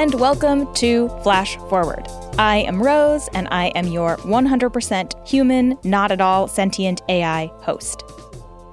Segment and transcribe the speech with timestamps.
[0.00, 2.08] and welcome to Flash Forward.
[2.38, 8.02] I am Rose, and I am your 100% human, not at all sentient AI host.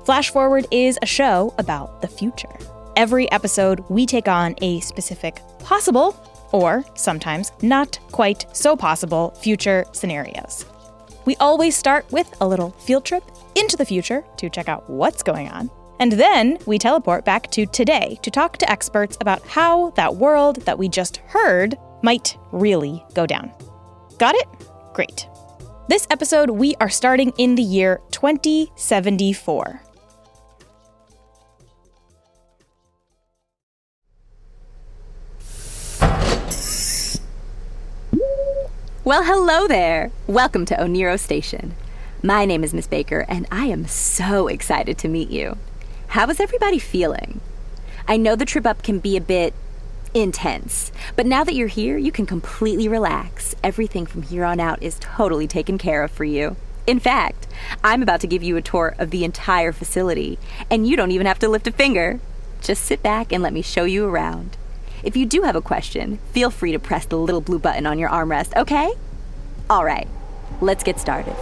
[0.06, 2.58] Flash Forward is a show about the future.
[2.96, 6.16] Every episode, we take on a specific possible,
[6.54, 10.64] or sometimes not quite so possible, future scenarios.
[11.26, 13.24] We always start with a little field trip
[13.54, 15.70] into the future to check out what's going on.
[16.00, 20.58] And then we teleport back to today to talk to experts about how that world
[20.58, 23.52] that we just heard might really go down.
[24.20, 24.48] Got it?
[24.94, 25.28] Great.
[25.90, 29.82] This episode, we are starting in the year 2074.
[39.04, 40.12] Well, hello there.
[40.28, 41.74] Welcome to Oniro Station.
[42.22, 45.58] My name is Miss Baker, and I am so excited to meet you.
[46.10, 47.42] How is everybody feeling?
[48.08, 49.54] I know the trip up can be a bit
[50.14, 53.56] intense, but now that you're here, you can completely relax.
[53.62, 56.56] Everything from here on out is totally taken care of for you.
[56.88, 57.46] In fact,
[57.84, 60.40] I'm about to give you a tour of the entire facility,
[60.72, 62.22] and you don't even have to lift a finger.
[62.62, 64.56] Just sit back and let me show you around.
[65.04, 68.00] If you do have a question, feel free to press the little blue button on
[68.00, 68.94] your armrest, okay?
[69.70, 70.08] All right,
[70.62, 71.36] let's get started.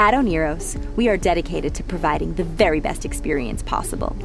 [0.00, 4.16] At Oniros, we are dedicated to providing the very best experience possible.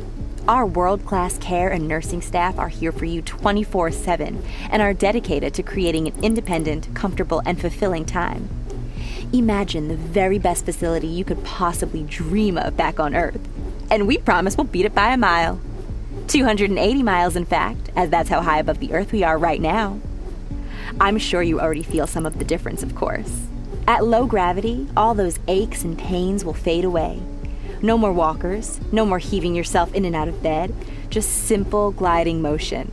[0.48, 4.94] Our world class care and nursing staff are here for you 24 7 and are
[4.94, 8.50] dedicated to creating an independent, comfortable, and fulfilling time.
[9.34, 13.42] Imagine the very best facility you could possibly dream of back on Earth
[13.90, 15.60] and we promise we'll beat it by a mile.
[16.28, 20.00] 280 miles, in fact, as that's how high above the Earth we are right now.
[21.02, 23.48] I'm sure you already feel some of the difference, of course.
[23.86, 27.22] At low gravity, all those aches and pains will fade away.
[27.82, 30.74] No more walkers, no more heaving yourself in and out of bed,
[31.10, 32.90] just simple gliding motion.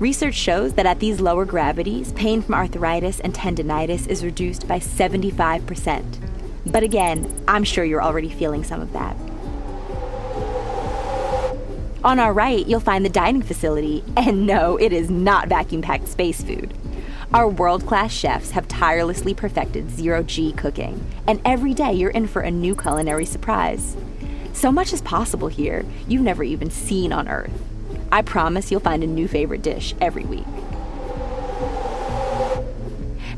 [0.00, 4.80] Research shows that at these lower gravities, pain from arthritis and tendonitis is reduced by
[4.80, 6.18] 75%.
[6.66, 9.16] But again, I'm sure you're already feeling some of that.
[12.02, 16.08] On our right, you'll find the dining facility, and no, it is not vacuum packed
[16.08, 16.74] space food.
[17.34, 22.26] Our world class chefs have tirelessly perfected zero G cooking, and every day you're in
[22.26, 23.98] for a new culinary surprise.
[24.54, 27.52] So much is possible here you've never even seen on Earth.
[28.10, 30.46] I promise you'll find a new favorite dish every week.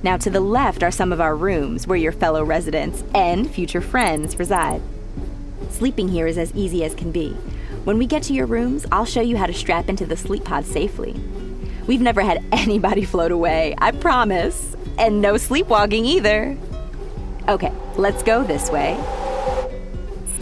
[0.04, 3.80] Now, to the left are some of our rooms where your fellow residents and future
[3.80, 4.82] friends reside.
[5.68, 7.32] Sleeping here is as easy as can be.
[7.82, 10.44] When we get to your rooms, I'll show you how to strap into the sleep
[10.44, 11.20] pod safely.
[11.90, 14.76] We've never had anybody float away, I promise.
[14.96, 16.56] And no sleepwalking either.
[17.48, 18.94] Okay, let's go this way.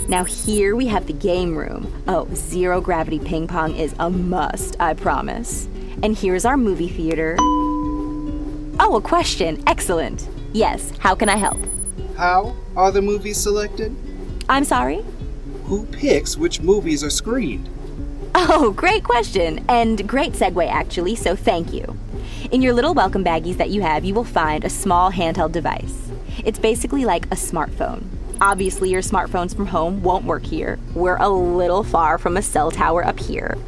[0.08, 1.90] Now, here we have the game room.
[2.06, 5.70] Oh, zero gravity ping pong is a must, I promise.
[6.02, 7.36] And here's our movie theater.
[7.40, 9.62] Oh, a question.
[9.66, 10.28] Excellent.
[10.52, 11.60] Yes, how can I help?
[12.18, 13.96] How are the movies selected?
[14.50, 15.02] I'm sorry?
[15.64, 17.70] Who picks which movies are screened?
[18.34, 21.98] Oh, great question, and great segue actually, so thank you.
[22.50, 26.10] In your little welcome baggies that you have, you will find a small handheld device.
[26.44, 28.04] It's basically like a smartphone.
[28.40, 30.78] Obviously, your smartphones from home won't work here.
[30.94, 33.58] We're a little far from a cell tower up here.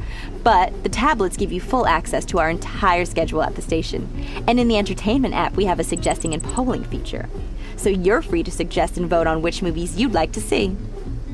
[0.44, 4.08] But the tablets give you full access to our entire schedule at the station.
[4.46, 7.28] And in the entertainment app, we have a suggesting and polling feature.
[7.76, 10.76] So you're free to suggest and vote on which movies you'd like to see.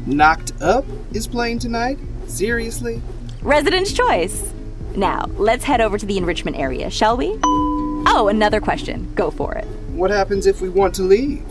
[0.06, 1.98] Knocked Up is playing tonight?
[2.26, 3.02] Seriously?
[3.46, 4.52] Resident's choice.
[4.96, 7.38] Now, let's head over to the enrichment area, shall we?
[7.44, 9.08] Oh, another question.
[9.14, 9.64] Go for it.
[9.92, 11.46] What happens if we want to leave?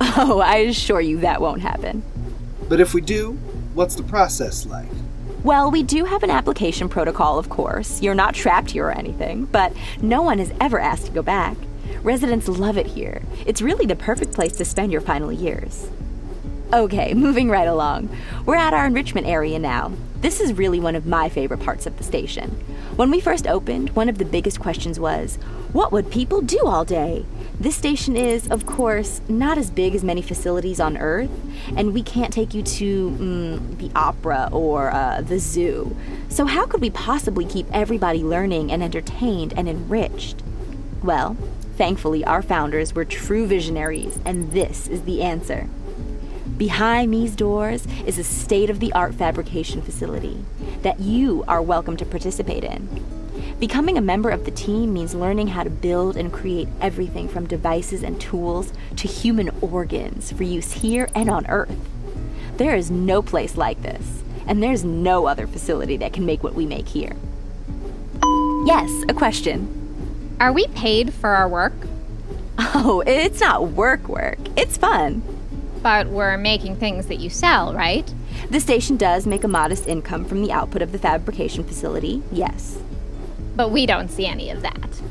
[0.00, 2.02] Oh, I assure you that won't happen.
[2.66, 3.32] But if we do,
[3.74, 4.88] what's the process like?
[5.44, 8.00] Well, we do have an application protocol, of course.
[8.00, 11.58] You're not trapped here or anything, but no one has ever asked to go back.
[12.02, 13.20] Residents love it here.
[13.44, 15.90] It's really the perfect place to spend your final years.
[16.72, 18.08] Okay, moving right along.
[18.46, 19.92] We're at our enrichment area now.
[20.22, 22.50] This is really one of my favorite parts of the station.
[22.94, 25.34] When we first opened, one of the biggest questions was
[25.72, 27.26] what would people do all day?
[27.58, 31.30] This station is, of course, not as big as many facilities on Earth,
[31.76, 35.96] and we can't take you to mm, the opera or uh, the zoo.
[36.28, 40.40] So, how could we possibly keep everybody learning and entertained and enriched?
[41.02, 41.36] Well,
[41.76, 45.68] thankfully, our founders were true visionaries, and this is the answer.
[46.56, 50.44] Behind these doors is a state of the art fabrication facility
[50.82, 52.88] that you are welcome to participate in.
[53.58, 57.46] Becoming a member of the team means learning how to build and create everything from
[57.46, 61.74] devices and tools to human organs for use here and on Earth.
[62.56, 66.54] There is no place like this, And there's no other facility that can make what
[66.54, 67.16] we make here.
[68.66, 70.36] Yes, a question.
[70.40, 71.72] Are we paid for our work?
[72.74, 74.38] Oh, it's not work work.
[74.56, 75.22] It's fun.
[75.82, 78.12] But we're making things that you sell, right?
[78.50, 82.78] The station does make a modest income from the output of the fabrication facility, yes.
[83.56, 85.02] But we don't see any of that.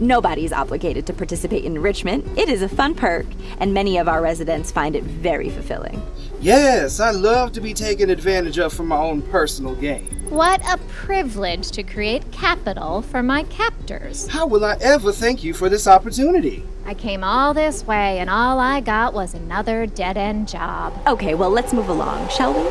[0.00, 2.38] Nobody is obligated to participate in enrichment.
[2.38, 3.26] It is a fun perk,
[3.58, 6.00] and many of our residents find it very fulfilling.
[6.40, 10.06] Yes, I love to be taken advantage of for my own personal gain.
[10.30, 14.28] What a privilege to create capital for my captors.
[14.28, 16.64] How will I ever thank you for this opportunity?
[16.88, 20.98] I came all this way, and all I got was another dead end job.
[21.06, 22.70] Okay, well, let's move along, shall we?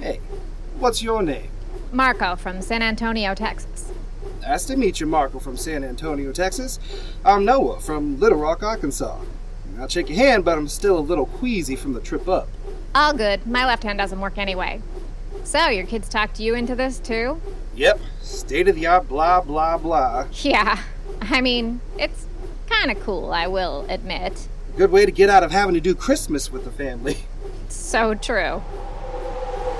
[0.00, 0.20] Hey,
[0.78, 1.50] what's your name?
[1.90, 3.90] Marco from San Antonio, Texas.
[4.42, 6.78] Nice to meet you, Marco from San Antonio, Texas.
[7.24, 9.18] I'm Noah from Little Rock, Arkansas.
[9.80, 12.48] I'll shake your hand, but I'm still a little queasy from the trip up.
[12.94, 13.44] All good.
[13.48, 14.80] My left hand doesn't work anyway.
[15.42, 17.40] So, your kids talked you into this too?
[17.74, 20.28] Yep, state of the art, blah, blah, blah.
[20.42, 20.80] Yeah.
[21.20, 22.25] I mean, it's
[22.66, 24.48] kind of cool, I will admit.
[24.76, 27.18] Good way to get out of having to do Christmas with the family.
[27.68, 28.62] So true.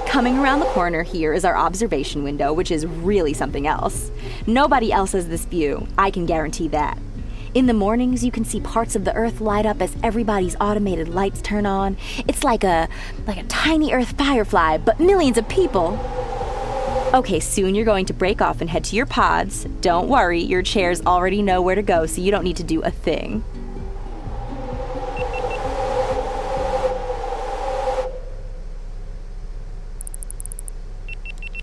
[0.06, 4.10] Coming around the corner here is our observation window, which is really something else.
[4.46, 6.98] Nobody else has this view, I can guarantee that.
[7.54, 11.08] In the mornings, you can see parts of the earth light up as everybody's automated
[11.08, 11.96] lights turn on.
[12.28, 12.88] It's like a
[13.26, 15.96] like a tiny earth firefly, but millions of people.
[17.16, 19.64] Okay, soon you're going to break off and head to your pods.
[19.80, 22.82] Don't worry, your chairs already know where to go, so you don't need to do
[22.82, 23.42] a thing.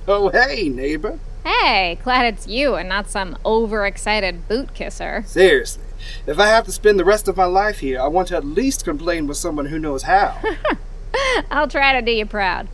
[0.07, 1.19] Oh, hey, neighbor.
[1.45, 5.23] Hey, glad it's you and not some overexcited boot kisser.
[5.27, 5.83] Seriously,
[6.25, 8.43] if I have to spend the rest of my life here, I want to at
[8.43, 10.35] least complain with someone who knows how.
[11.51, 12.67] I'll try to do you proud.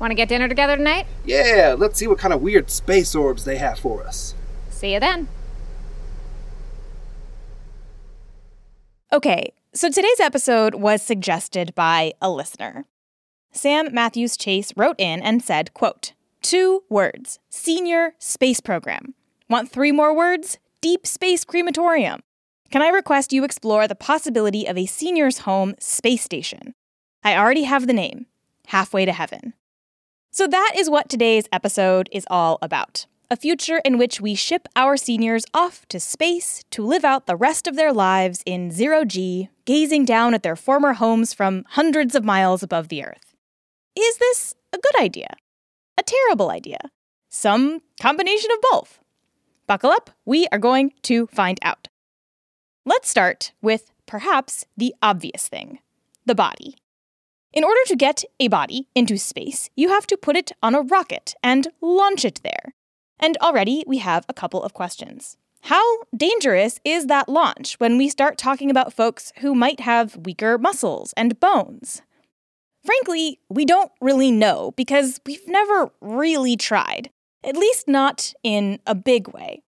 [0.00, 1.06] Want to get dinner together tonight?
[1.24, 4.34] yeah, let's see what kind of weird space orbs they have for us.
[4.70, 5.28] See you then.
[9.12, 12.84] Okay, so today's episode was suggested by a listener.
[13.52, 16.12] Sam Matthews Chase wrote in and said, quote,
[16.42, 19.14] two words, senior space program.
[19.48, 20.58] Want three more words?
[20.80, 22.20] Deep space crematorium.
[22.70, 26.74] Can I request you explore the possibility of a senior's home space station?
[27.22, 28.26] I already have the name,
[28.66, 29.54] Halfway to Heaven.
[30.34, 33.06] So that is what today's episode is all about.
[33.30, 37.36] A future in which we ship our seniors off to space to live out the
[37.36, 42.16] rest of their lives in zero G, gazing down at their former homes from hundreds
[42.16, 43.36] of miles above the Earth.
[43.96, 45.36] Is this a good idea?
[45.96, 46.80] A terrible idea?
[47.28, 48.98] Some combination of both?
[49.68, 51.86] Buckle up, we are going to find out.
[52.84, 55.78] Let's start with perhaps the obvious thing
[56.26, 56.74] the body.
[57.54, 60.82] In order to get a body into space, you have to put it on a
[60.82, 62.74] rocket and launch it there.
[63.20, 65.36] And already we have a couple of questions.
[65.62, 70.58] How dangerous is that launch when we start talking about folks who might have weaker
[70.58, 72.02] muscles and bones?
[72.84, 77.10] Frankly, we don't really know because we've never really tried,
[77.44, 79.62] at least not in a big way.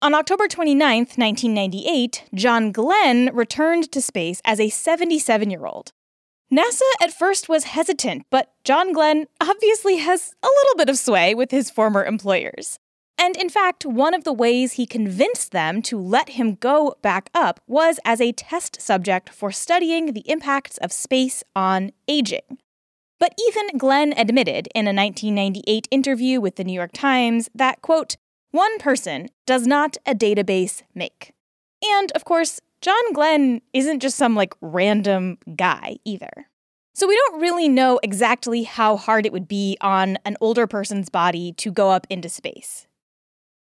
[0.00, 5.92] On October 29, 1998, John Glenn returned to space as a 77 year old.
[6.52, 11.34] NASA at first was hesitant, but John Glenn obviously has a little bit of sway
[11.34, 12.78] with his former employers.
[13.18, 17.28] And in fact, one of the ways he convinced them to let him go back
[17.34, 22.58] up was as a test subject for studying the impacts of space on aging.
[23.18, 28.16] But even Glenn admitted in a 1998 interview with the New York Times that, quote,
[28.52, 31.32] one person does not a database make.
[31.84, 36.48] And of course, John Glenn isn't just some like random guy either.
[36.94, 41.08] So we don't really know exactly how hard it would be on an older person's
[41.08, 42.86] body to go up into space.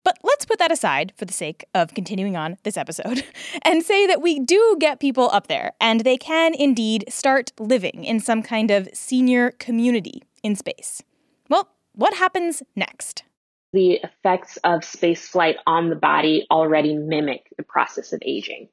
[0.04, 3.25] But let's put that aside for the sake of continuing on this episode
[3.62, 8.04] and say that we do get people up there and they can indeed start living
[8.04, 11.02] in some kind of senior community in space.
[11.50, 13.25] Well, what happens next?
[13.73, 18.68] The effects of space flight on the body already mimic the process of aging.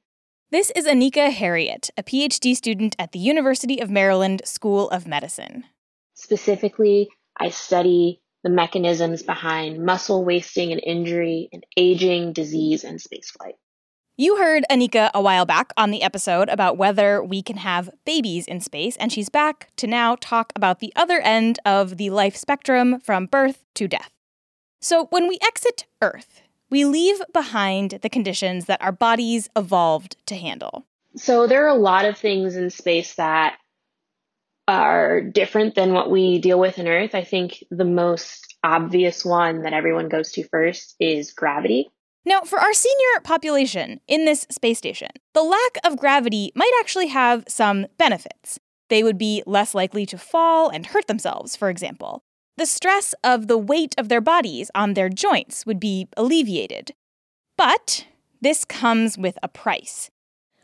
[0.53, 5.63] This is Anika Harriet, a PhD student at the University of Maryland School of Medicine.
[6.13, 13.55] Specifically, I study the mechanisms behind muscle wasting and injury and aging, disease, and spaceflight.
[14.15, 18.45] You heard Anika a while back on the episode about whether we can have babies
[18.45, 22.35] in space, and she's back to now talk about the other end of the life
[22.35, 24.11] spectrum from birth to death.
[24.79, 26.42] So, when we exit Earth,
[26.73, 30.87] we leave behind the conditions that our bodies evolved to handle.
[31.15, 33.59] So, there are a lot of things in space that
[34.67, 37.13] are different than what we deal with in Earth.
[37.13, 41.91] I think the most obvious one that everyone goes to first is gravity.
[42.25, 47.09] Now, for our senior population in this space station, the lack of gravity might actually
[47.09, 48.59] have some benefits.
[48.89, 52.23] They would be less likely to fall and hurt themselves, for example.
[52.55, 56.93] The stress of the weight of their bodies on their joints would be alleviated.
[57.57, 58.05] But
[58.41, 60.11] this comes with a price.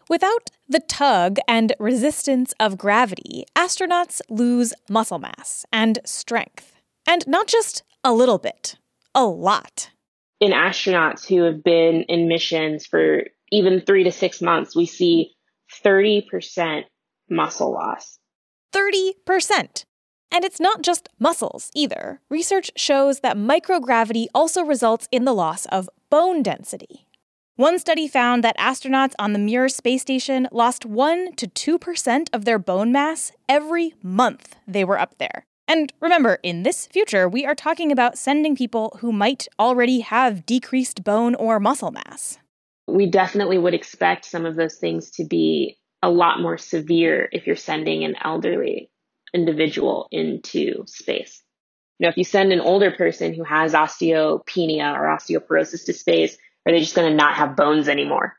[0.07, 6.75] Without the tug and resistance of gravity, astronauts lose muscle mass and strength.
[7.07, 8.75] And not just a little bit,
[9.15, 9.89] a lot.
[10.39, 15.31] In astronauts who have been in missions for even three to six months, we see
[15.83, 16.83] 30%
[17.29, 18.19] muscle loss.
[18.73, 19.85] 30%.
[20.31, 22.21] And it's not just muscles either.
[22.29, 27.07] Research shows that microgravity also results in the loss of bone density.
[27.55, 32.45] One study found that astronauts on the Mir space station lost 1 to 2% of
[32.45, 35.45] their bone mass every month they were up there.
[35.67, 40.45] And remember, in this future, we are talking about sending people who might already have
[40.45, 42.37] decreased bone or muscle mass.
[42.87, 47.45] We definitely would expect some of those things to be a lot more severe if
[47.45, 48.89] you're sending an elderly
[49.33, 51.43] individual into space.
[51.99, 56.37] You know, if you send an older person who has osteopenia or osteoporosis to space,
[56.65, 58.35] are they just going to not have bones anymore?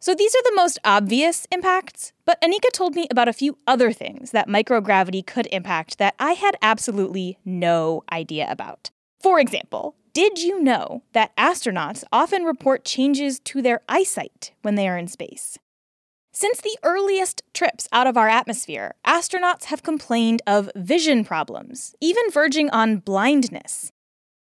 [0.00, 3.90] So these are the most obvious impacts, but Anika told me about a few other
[3.90, 8.90] things that microgravity could impact that I had absolutely no idea about.
[9.18, 14.86] For example, did you know that astronauts often report changes to their eyesight when they
[14.86, 15.58] are in space?
[16.36, 22.28] Since the earliest trips out of our atmosphere, astronauts have complained of vision problems, even
[22.28, 23.92] verging on blindness.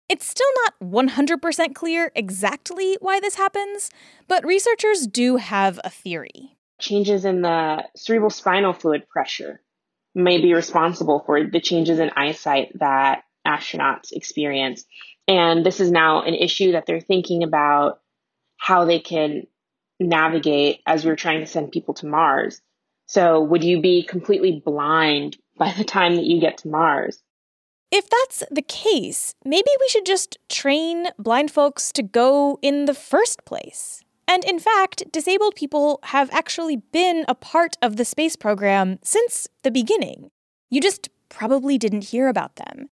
[0.09, 3.90] It's still not 100% clear exactly why this happens,
[4.28, 6.56] but researchers do have a theory.
[6.80, 9.61] Changes in the cerebral spinal fluid pressure
[10.14, 14.85] may be responsible for the changes in eyesight that astronauts experience.
[15.26, 17.99] And this is now an issue that they're thinking about
[18.59, 19.49] how they can
[20.07, 22.61] navigate as we're trying to send people to Mars.
[23.07, 27.23] So, would you be completely blind by the time that you get to Mars?
[27.90, 32.95] If that's the case, maybe we should just train blind folks to go in the
[32.95, 34.02] first place.
[34.28, 39.49] And in fact, disabled people have actually been a part of the space program since
[39.64, 40.30] the beginning.
[40.71, 42.90] You just probably didn't hear about them.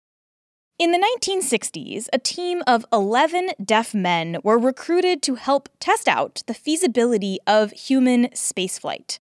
[0.79, 6.43] In the 1960s, a team of 11 deaf men were recruited to help test out
[6.47, 9.19] the feasibility of human spaceflight.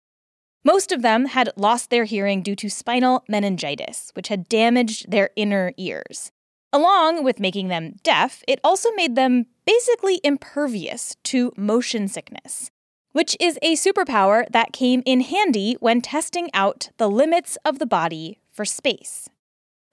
[0.66, 5.30] Most of them had lost their hearing due to spinal meningitis, which had damaged their
[5.38, 6.30] inner ears.
[6.74, 12.70] Along with making them deaf, it also made them basically impervious to motion sickness,
[13.14, 17.86] which is a superpower that came in handy when testing out the limits of the
[17.86, 19.30] body for space.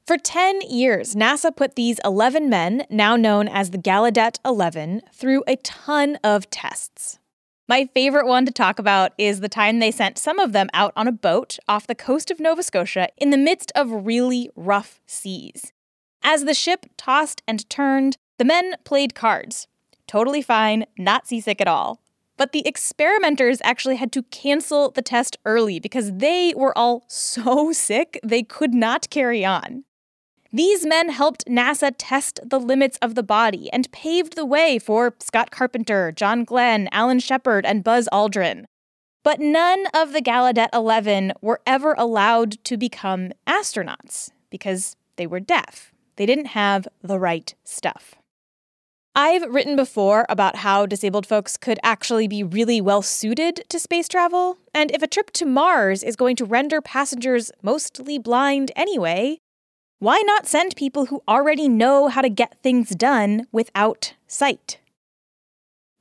[0.05, 5.45] For 10 years, NASA put these 11 men, now known as the Gallaudet 11, through
[5.47, 7.21] a ton of tests.
[7.69, 10.93] My favorite one to talk about is the time they sent some of them out
[10.97, 15.01] on a boat off the coast of Nova Scotia in the midst of really rough
[15.07, 15.73] seas.
[16.21, 19.69] As the ship tossed and turned, the men played cards.
[20.09, 22.01] Totally fine, not seasick at all.
[22.37, 27.71] But the experimenters actually had to cancel the test early because they were all so
[27.71, 29.85] sick they could not carry on.
[30.55, 35.15] These men helped NASA test the limits of the body and paved the way for
[35.19, 38.67] Scott Carpenter, John Glenn, Alan Shepard, and Buzz Aldrin.
[39.25, 45.41] But none of the Gallaudet 11 were ever allowed to become astronauts because they were
[45.41, 45.95] deaf.
[46.17, 48.17] They didn't have the right stuff.
[49.15, 54.09] I've written before about how disabled folks could actually be really well suited to space
[54.09, 59.39] travel, and if a trip to Mars is going to render passengers mostly blind anyway,
[60.03, 64.81] why not send people who already know how to get things done without sight?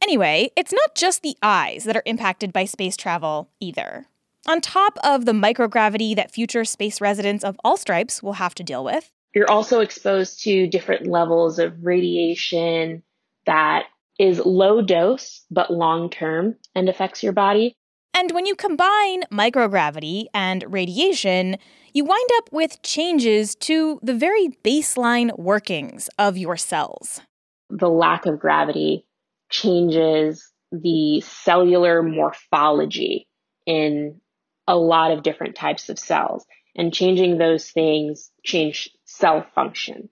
[0.02, 4.08] Anyway, it's not just the eyes that are impacted by space travel either.
[4.48, 8.64] On top of the microgravity that future space residents of all stripes will have to
[8.64, 13.04] deal with, you're also exposed to different levels of radiation
[13.46, 13.84] that
[14.18, 17.76] is low dose but long term and affects your body.
[18.16, 21.58] And when you combine microgravity and radiation,
[21.94, 27.22] you wind up with changes to the very baseline workings of your cells.
[27.70, 29.06] The lack of gravity
[29.50, 33.28] changes the cellular morphology
[33.66, 34.22] in
[34.68, 36.46] a lot of different types of cells.
[36.76, 40.10] And changing those things change cell function.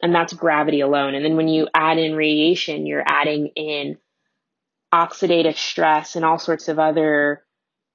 [0.00, 1.14] And that's gravity alone.
[1.14, 3.98] And then when you add in radiation, you're adding in
[4.94, 7.43] oxidative stress and all sorts of other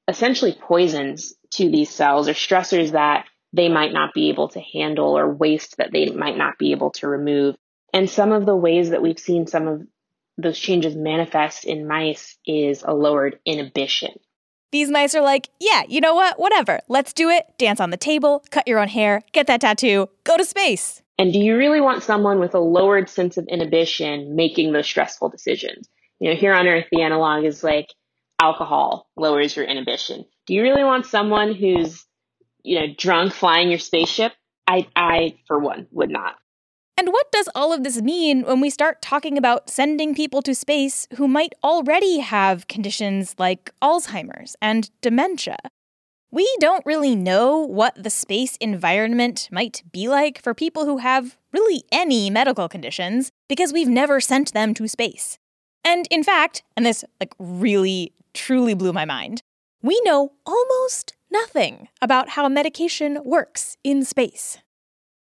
[0.09, 5.17] essentially poisons to these cells or stressors that they might not be able to handle
[5.17, 7.55] or waste that they might not be able to remove.
[7.93, 9.87] And some of the ways that we've seen some of
[10.37, 14.11] those changes manifest in mice is a lowered inhibition.
[14.71, 16.39] These mice are like, yeah, you know what?
[16.39, 16.79] Whatever.
[16.87, 17.45] Let's do it.
[17.57, 21.01] Dance on the table, cut your own hair, get that tattoo, go to space.
[21.17, 25.29] And do you really want someone with a lowered sense of inhibition making those stressful
[25.29, 25.89] decisions?
[26.19, 27.93] You know, here on Earth, the analog is like
[28.39, 30.25] alcohol lowers your inhibition.
[30.47, 32.05] Do you really want someone who's,
[32.63, 34.33] you know, drunk flying your spaceship?
[34.67, 36.35] I, I, for one, would not.
[36.97, 40.53] And what does all of this mean when we start talking about sending people to
[40.53, 45.57] space who might already have conditions like Alzheimer's and dementia?
[46.29, 51.37] We don't really know what the space environment might be like for people who have
[51.53, 55.39] really any medical conditions because we've never sent them to space.
[55.83, 59.41] And in fact, and this like really truly blew my mind,
[59.81, 64.57] we know almost nothing about how medication works in space.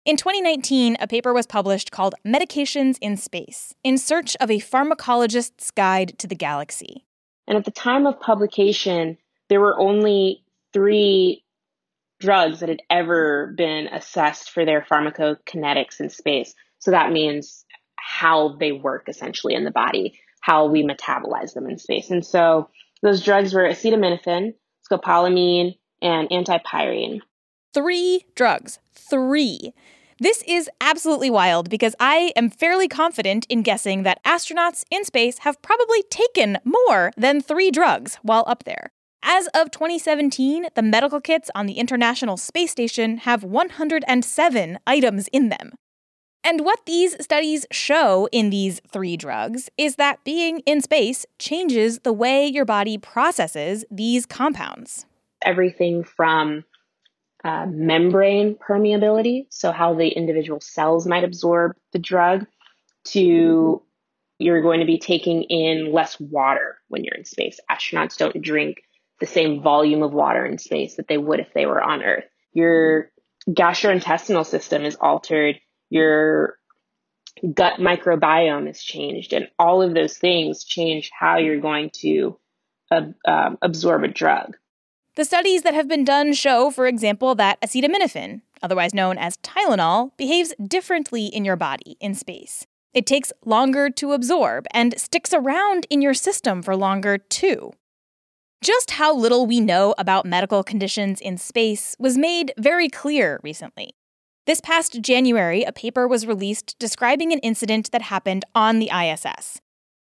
[0.05, 5.71] In 2019, a paper was published called Medications in Space In Search of a Pharmacologist's
[5.71, 7.05] Guide to the Galaxy.
[7.47, 9.17] And at the time of publication,
[9.49, 11.43] there were only three
[12.19, 16.53] drugs that had ever been assessed for their pharmacokinetics in space.
[16.79, 21.79] So that means how they work essentially in the body, how we metabolize them in
[21.79, 22.11] space.
[22.11, 22.69] And so
[23.01, 24.53] those drugs were acetaminophen,
[24.87, 27.21] scopolamine, and antipyrine.
[27.73, 28.77] Three drugs.
[28.93, 29.73] Three.
[30.19, 35.39] This is absolutely wild because I am fairly confident in guessing that astronauts in space
[35.39, 38.91] have probably taken more than three drugs while up there.
[39.23, 45.49] As of 2017, the medical kits on the International Space Station have 107 items in
[45.49, 45.71] them.
[46.45, 51.99] And what these studies show in these three drugs is that being in space changes
[52.01, 55.07] the way your body processes these compounds.
[55.43, 56.63] Everything from
[57.43, 62.45] uh, membrane permeability, so how the individual cells might absorb the drug,
[63.05, 63.81] to
[64.37, 67.59] you're going to be taking in less water when you're in space.
[67.71, 68.83] Astronauts don't drink
[69.19, 72.25] the same volume of water in space that they would if they were on Earth.
[72.53, 73.09] Your
[73.49, 76.57] gastrointestinal system is altered, your
[77.53, 82.37] gut microbiome is changed, and all of those things change how you're going to
[82.91, 84.55] uh, um, absorb a drug.
[85.15, 90.11] The studies that have been done show, for example, that acetaminophen, otherwise known as Tylenol,
[90.17, 92.65] behaves differently in your body in space.
[92.93, 97.71] It takes longer to absorb and sticks around in your system for longer, too.
[98.61, 103.95] Just how little we know about medical conditions in space was made very clear recently.
[104.45, 109.59] This past January, a paper was released describing an incident that happened on the ISS.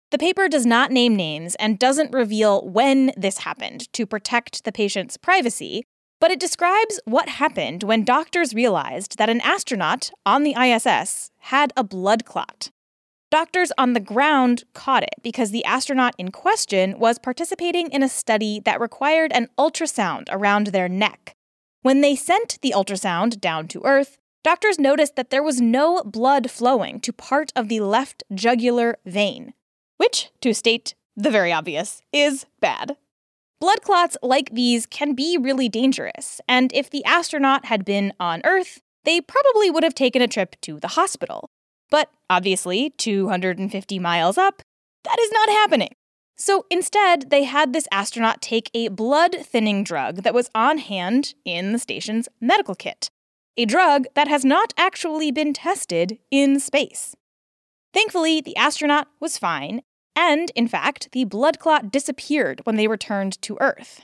[0.09, 4.71] The paper does not name names and doesn't reveal when this happened to protect the
[4.71, 5.83] patient's privacy,
[6.19, 11.71] but it describes what happened when doctors realized that an astronaut on the ISS had
[11.77, 12.71] a blood clot.
[13.29, 18.09] Doctors on the ground caught it because the astronaut in question was participating in a
[18.09, 21.35] study that required an ultrasound around their neck.
[21.83, 26.49] When they sent the ultrasound down to Earth, doctors noticed that there was no blood
[26.49, 29.53] flowing to part of the left jugular vein
[30.01, 32.97] which, to state the very obvious, is bad.
[33.59, 38.41] Blood clots like these can be really dangerous, and if the astronaut had been on
[38.43, 41.47] Earth, they probably would have taken a trip to the hospital.
[41.91, 44.63] But obviously, 250 miles up,
[45.03, 45.93] that is not happening.
[46.35, 51.35] So instead, they had this astronaut take a blood thinning drug that was on hand
[51.45, 53.11] in the station's medical kit.
[53.57, 57.15] A drug that has not actually been tested in space.
[57.93, 59.81] Thankfully, the astronaut was fine,
[60.15, 64.03] and, in fact, the blood clot disappeared when they returned to Earth.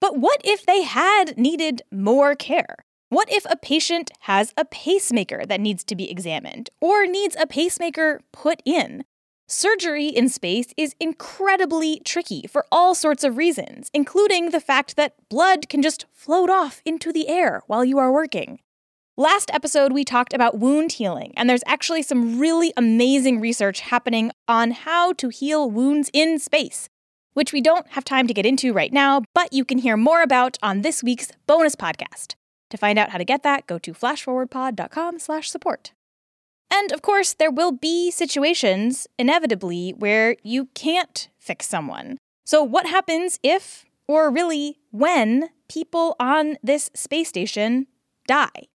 [0.00, 2.76] But what if they had needed more care?
[3.10, 7.46] What if a patient has a pacemaker that needs to be examined or needs a
[7.46, 9.04] pacemaker put in?
[9.46, 15.14] Surgery in space is incredibly tricky for all sorts of reasons, including the fact that
[15.28, 18.60] blood can just float off into the air while you are working.
[19.18, 24.30] Last episode, we talked about wound healing, and there's actually some really amazing research happening
[24.46, 26.88] on how to heal wounds in space,
[27.32, 30.22] which we don't have time to get into right now, but you can hear more
[30.22, 32.36] about on this week's bonus podcast.
[32.70, 35.90] To find out how to get that, go to flashforwardpod.com slash support.
[36.72, 42.18] And of course, there will be situations, inevitably, where you can't fix someone.
[42.44, 47.88] So, what happens if, or really when, people on this space station
[48.28, 48.68] die?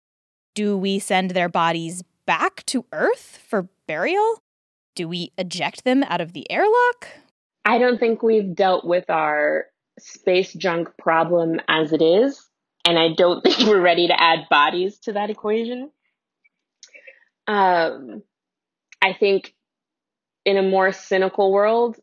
[0.55, 4.43] Do we send their bodies back to Earth for burial?
[4.95, 7.09] Do we eject them out of the airlock?
[7.65, 9.67] I don't think we've dealt with our
[9.99, 12.49] space junk problem as it is.
[12.85, 15.91] And I don't think we're ready to add bodies to that equation.
[17.47, 18.23] Um,
[19.01, 19.55] I think
[20.45, 21.97] in a more cynical world,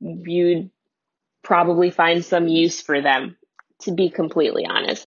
[0.00, 0.70] you'd
[1.42, 3.36] probably find some use for them,
[3.82, 5.06] to be completely honest.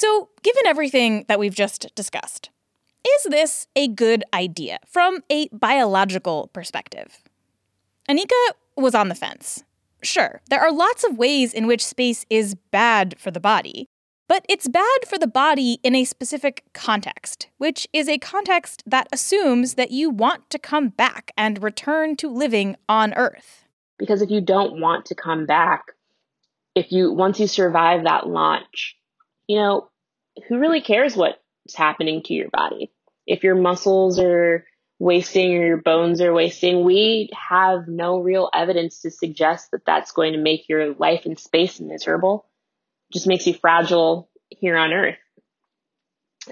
[0.00, 2.50] So, given everything that we've just discussed,
[3.04, 7.18] is this a good idea from a biological perspective?
[8.08, 9.64] Anika was on the fence.
[10.00, 13.88] Sure, there are lots of ways in which space is bad for the body,
[14.28, 19.08] but it's bad for the body in a specific context, which is a context that
[19.10, 23.64] assumes that you want to come back and return to living on Earth.
[23.98, 25.86] Because if you don't want to come back,
[26.76, 28.94] if you once you survive that launch,
[29.48, 29.88] you know,
[30.48, 31.38] who really cares what's
[31.74, 32.92] happening to your body?
[33.26, 34.64] If your muscles are
[34.98, 40.12] wasting or your bones are wasting, we have no real evidence to suggest that that's
[40.12, 42.46] going to make your life in space miserable.
[43.10, 45.18] It just makes you fragile here on Earth.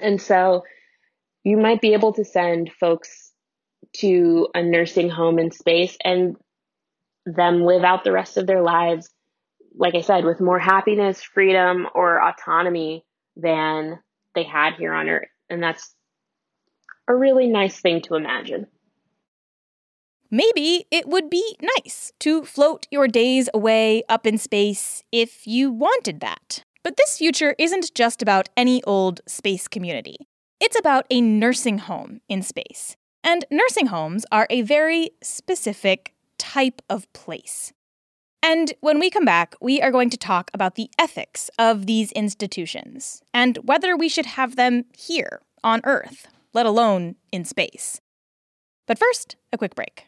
[0.00, 0.64] And so
[1.44, 3.32] you might be able to send folks
[3.96, 6.36] to a nursing home in space and
[7.24, 9.08] them live out the rest of their lives,
[9.76, 13.04] like I said, with more happiness, freedom, or autonomy
[13.36, 13.98] than
[14.34, 15.28] they had here on Earth.
[15.50, 15.94] And that's
[17.08, 18.66] a really nice thing to imagine.
[20.30, 25.70] Maybe it would be nice to float your days away up in space if you
[25.70, 26.64] wanted that.
[26.82, 30.16] But this future isn't just about any old space community.
[30.60, 32.96] It's about a nursing home in space.
[33.22, 37.72] And nursing homes are a very specific type of place.
[38.46, 42.12] And when we come back, we are going to talk about the ethics of these
[42.12, 48.00] institutions and whether we should have them here on Earth, let alone in space.
[48.86, 50.06] But first, a quick break.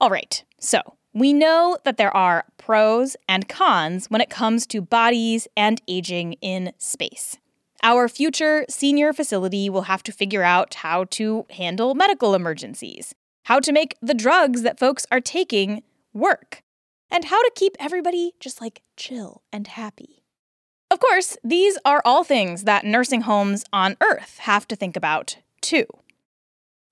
[0.00, 0.80] All right, so
[1.12, 6.36] we know that there are pros and cons when it comes to bodies and aging
[6.40, 7.36] in space.
[7.82, 13.60] Our future senior facility will have to figure out how to handle medical emergencies, how
[13.60, 16.62] to make the drugs that folks are taking work,
[17.10, 20.24] and how to keep everybody just like chill and happy.
[20.90, 25.38] Of course, these are all things that nursing homes on Earth have to think about,
[25.60, 25.86] too.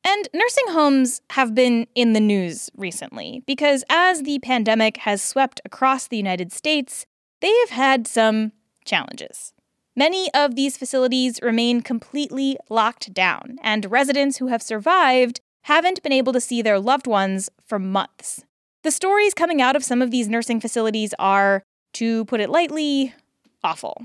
[0.04, 5.60] And nursing homes have been in the news recently because as the pandemic has swept
[5.64, 7.06] across the United States,
[7.40, 8.52] they have had some
[8.84, 9.52] challenges.
[9.94, 16.12] Many of these facilities remain completely locked down, and residents who have survived haven't been
[16.12, 18.44] able to see their loved ones for months.
[18.82, 21.62] The stories coming out of some of these nursing facilities are,
[21.94, 23.14] to put it lightly,
[23.62, 24.02] awful.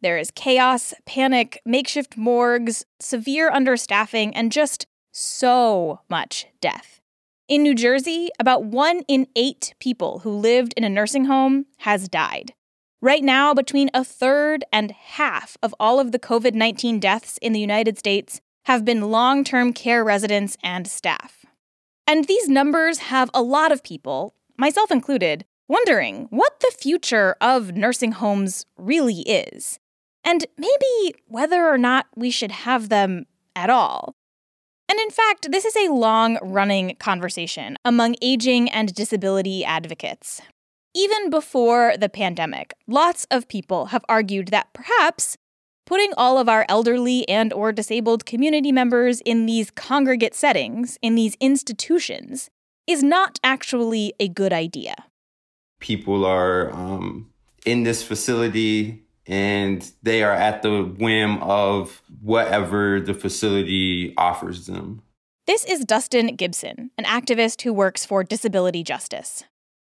[0.00, 7.00] There is chaos, panic, makeshift morgues, severe understaffing, and just so much death.
[7.48, 12.08] In New Jersey, about one in eight people who lived in a nursing home has
[12.08, 12.54] died.
[13.02, 17.52] Right now, between a third and half of all of the COVID 19 deaths in
[17.52, 21.44] the United States have been long term care residents and staff.
[22.06, 27.74] And these numbers have a lot of people, myself included, wondering what the future of
[27.74, 29.78] nursing homes really is,
[30.22, 33.24] and maybe whether or not we should have them
[33.56, 34.14] at all.
[34.88, 40.42] And in fact, this is a long running conversation among aging and disability advocates.
[40.94, 45.36] Even before the pandemic, lots of people have argued that perhaps
[45.86, 51.14] putting all of our elderly and or disabled community members in these congregate settings in
[51.14, 52.50] these institutions
[52.86, 54.94] is not actually a good idea
[55.84, 57.30] people are um,
[57.66, 65.02] in this facility and they are at the whim of whatever the facility offers them.
[65.46, 69.44] This is Dustin Gibson, an activist who works for disability justice.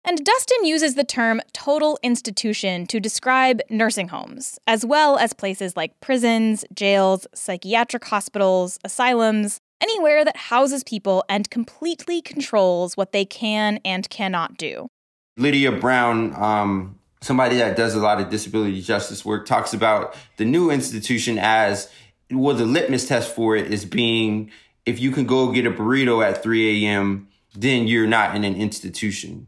[0.05, 5.77] And Dustin uses the term total institution to describe nursing homes, as well as places
[5.77, 13.25] like prisons, jails, psychiatric hospitals, asylums, anywhere that houses people and completely controls what they
[13.25, 14.88] can and cannot do.
[15.37, 20.45] Lydia Brown, um, somebody that does a lot of disability justice work, talks about the
[20.45, 21.88] new institution as
[22.31, 24.51] well, the litmus test for it is being
[24.85, 28.57] if you can go get a burrito at 3 a.m., then you're not in an
[28.57, 29.47] institution.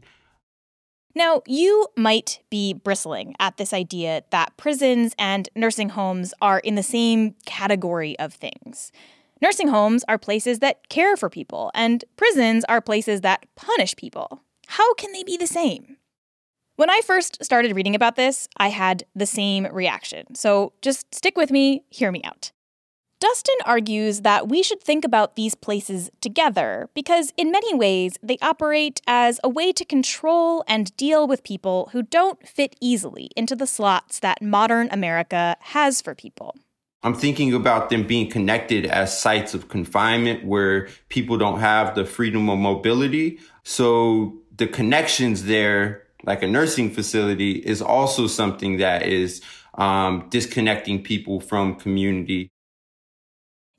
[1.15, 6.75] Now, you might be bristling at this idea that prisons and nursing homes are in
[6.75, 8.91] the same category of things.
[9.41, 14.41] Nursing homes are places that care for people, and prisons are places that punish people.
[14.67, 15.97] How can they be the same?
[16.75, 20.35] When I first started reading about this, I had the same reaction.
[20.35, 22.51] So just stick with me, hear me out.
[23.21, 28.37] Dustin argues that we should think about these places together because, in many ways, they
[28.41, 33.55] operate as a way to control and deal with people who don't fit easily into
[33.55, 36.55] the slots that modern America has for people.
[37.03, 42.03] I'm thinking about them being connected as sites of confinement where people don't have the
[42.03, 43.39] freedom of mobility.
[43.63, 49.41] So the connections there, like a nursing facility, is also something that is
[49.75, 52.49] um, disconnecting people from community.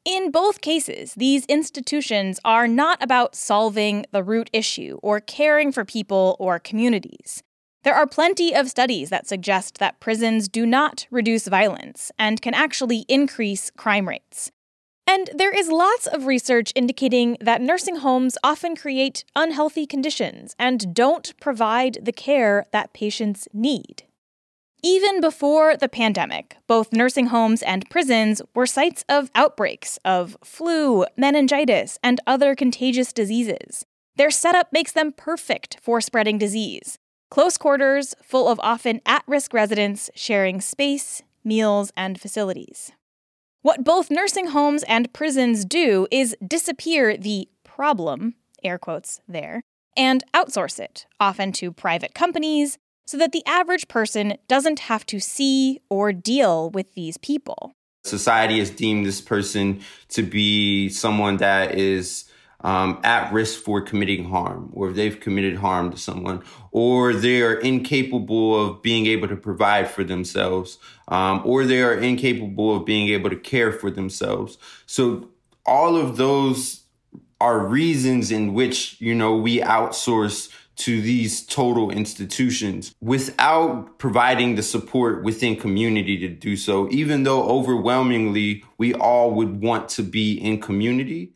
[0.07, 5.85] In both cases, these institutions are not about solving the root issue or caring for
[5.85, 7.43] people or communities.
[7.83, 12.55] There are plenty of studies that suggest that prisons do not reduce violence and can
[12.55, 14.53] actually increase crime rates.
[15.09, 20.95] And there is lots of research indicating that nursing homes often create unhealthy conditions and
[20.95, 24.05] don't provide the care that patients need.
[24.89, 31.05] Even before the pandemic, both nursing homes and prisons were sites of outbreaks of flu,
[31.17, 33.85] meningitis, and other contagious diseases.
[34.15, 36.99] Their setup makes them perfect for spreading disease.
[37.33, 42.93] Close quarters, full of often at risk residents sharing space, meals, and facilities.
[43.63, 49.63] What both nursing homes and prisons do is disappear the problem, air quotes there,
[49.97, 55.21] and outsource it, often to private companies, so that the average person doesn't have to
[55.21, 57.73] see or deal with these people.
[58.05, 62.25] Society has deemed this person to be someone that is
[62.61, 66.43] um, at risk for committing harm, or they've committed harm to someone,
[66.73, 71.95] or they are incapable of being able to provide for themselves, um, or they are
[71.95, 74.59] incapable of being able to care for themselves.
[74.87, 75.29] So
[75.65, 76.83] all of those
[77.41, 84.63] are reasons in which, you know, we outsource to these total institutions without providing the
[84.63, 90.35] support within community to do so, even though overwhelmingly we all would want to be
[90.35, 91.33] in community.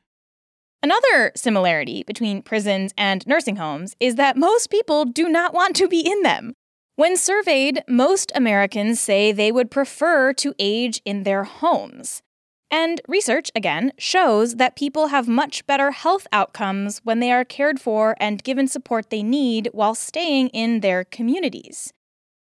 [0.83, 5.89] Another similarity between prisons and nursing homes is that most people do not want to
[5.89, 6.55] be in them.
[6.97, 12.23] When surveyed, most Americans say they would prefer to age in their homes.
[12.71, 17.81] And research, again, shows that people have much better health outcomes when they are cared
[17.81, 21.93] for and given support they need while staying in their communities.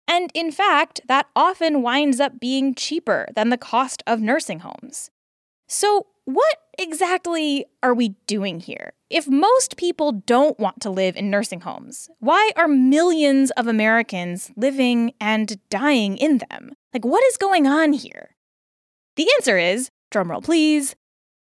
[0.07, 5.11] And in fact, that often winds up being cheaper than the cost of nursing homes.
[5.67, 8.93] So, what exactly are we doing here?
[9.09, 14.51] If most people don't want to live in nursing homes, why are millions of Americans
[14.57, 16.73] living and dying in them?
[16.93, 18.35] Like, what is going on here?
[19.17, 20.95] The answer is drumroll please,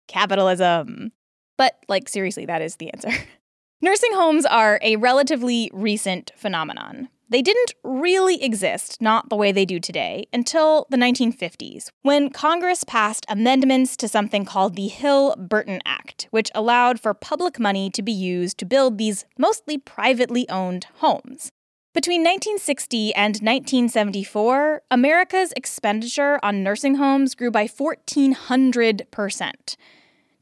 [0.09, 1.13] capitalism.
[1.57, 3.11] But, like, seriously, that is the answer.
[3.81, 7.09] Nursing homes are a relatively recent phenomenon.
[7.33, 12.85] They didn't really exist, not the way they do today, until the 1950s, when Congress
[12.85, 18.03] passed amendments to something called the Hill Burton Act, which allowed for public money to
[18.03, 21.51] be used to build these mostly privately owned homes.
[21.95, 29.77] Between 1960 and 1974, America's expenditure on nursing homes grew by 1,400%.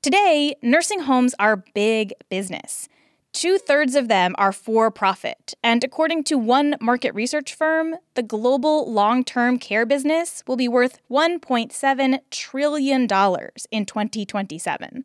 [0.01, 2.89] Today, nursing homes are big business.
[3.33, 8.23] Two thirds of them are for profit, and according to one market research firm, the
[8.23, 15.05] global long term care business will be worth $1.7 trillion in 2027.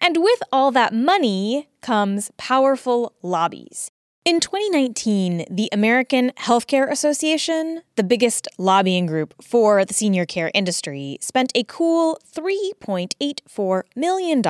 [0.00, 3.91] And with all that money comes powerful lobbies.
[4.24, 11.18] In 2019, the American Healthcare Association, the biggest lobbying group for the senior care industry,
[11.20, 14.40] spent a cool $3.84 million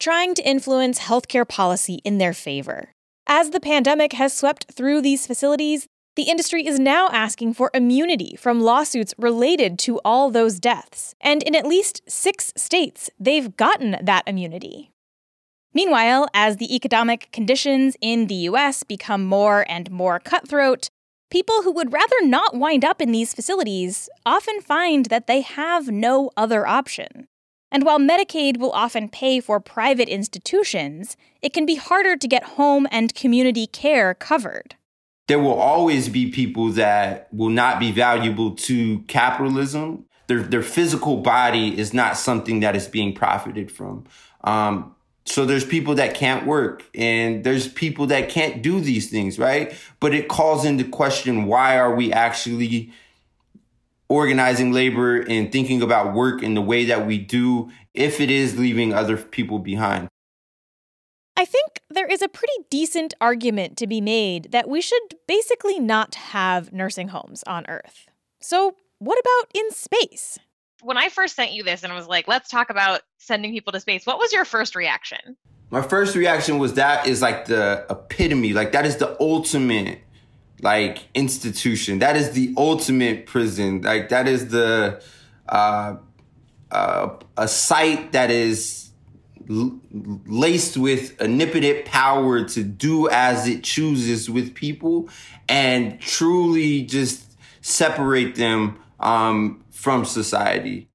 [0.00, 2.92] trying to influence healthcare policy in their favor.
[3.26, 8.34] As the pandemic has swept through these facilities, the industry is now asking for immunity
[8.34, 11.14] from lawsuits related to all those deaths.
[11.20, 14.90] And in at least six states, they've gotten that immunity.
[15.76, 20.88] Meanwhile, as the economic conditions in the US become more and more cutthroat,
[21.30, 25.88] people who would rather not wind up in these facilities often find that they have
[25.88, 27.28] no other option.
[27.70, 32.54] And while Medicaid will often pay for private institutions, it can be harder to get
[32.56, 34.76] home and community care covered.
[35.28, 40.06] There will always be people that will not be valuable to capitalism.
[40.28, 44.06] Their, their physical body is not something that is being profited from.
[44.42, 44.95] Um,
[45.26, 49.74] so there's people that can't work and there's people that can't do these things, right?
[50.00, 52.92] But it calls into question why are we actually
[54.08, 58.58] organizing labor and thinking about work in the way that we do if it is
[58.58, 60.08] leaving other people behind?
[61.36, 65.78] I think there is a pretty decent argument to be made that we should basically
[65.78, 68.08] not have nursing homes on Earth.
[68.40, 70.38] So, what about in space?
[70.82, 73.72] When I first sent you this and I was like, let's talk about sending people
[73.72, 75.36] to space, what was your first reaction?
[75.70, 80.00] My first reaction was that is like the epitome, like that is the ultimate
[80.62, 81.98] like institution.
[81.98, 83.82] That is the ultimate prison.
[83.82, 85.02] Like that is the
[85.48, 85.96] uh,
[86.70, 88.90] uh, a site that is
[89.50, 89.78] l-
[90.26, 95.08] laced with omnipotent power to do as it chooses with people
[95.48, 100.88] and truly just separate them um, from society.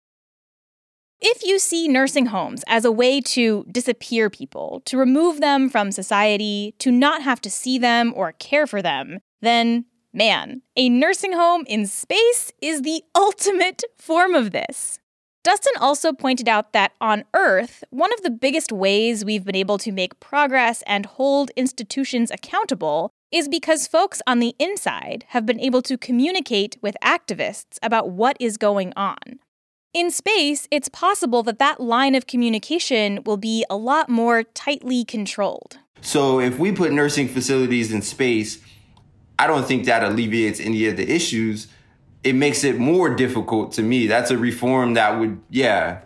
[1.24, 5.92] If you see nursing homes as a way to disappear people, to remove them from
[5.92, 11.34] society, to not have to see them or care for them, then man, a nursing
[11.34, 14.98] home in space is the ultimate form of this.
[15.44, 19.80] Dustin also pointed out that on Earth, one of the biggest ways we've been able
[19.80, 25.60] to make progress and hold institutions accountable is because folks on the inside have been
[25.60, 29.40] able to communicate with activists about what is going on.
[29.94, 35.04] In space, it's possible that that line of communication will be a lot more tightly
[35.04, 35.80] controlled.
[36.02, 38.60] So, if we put nursing facilities in space,
[39.38, 41.68] I don't think that alleviates any of the issues.
[42.24, 44.08] It makes it more difficult to me.
[44.08, 46.02] That's a reform that would, yeah,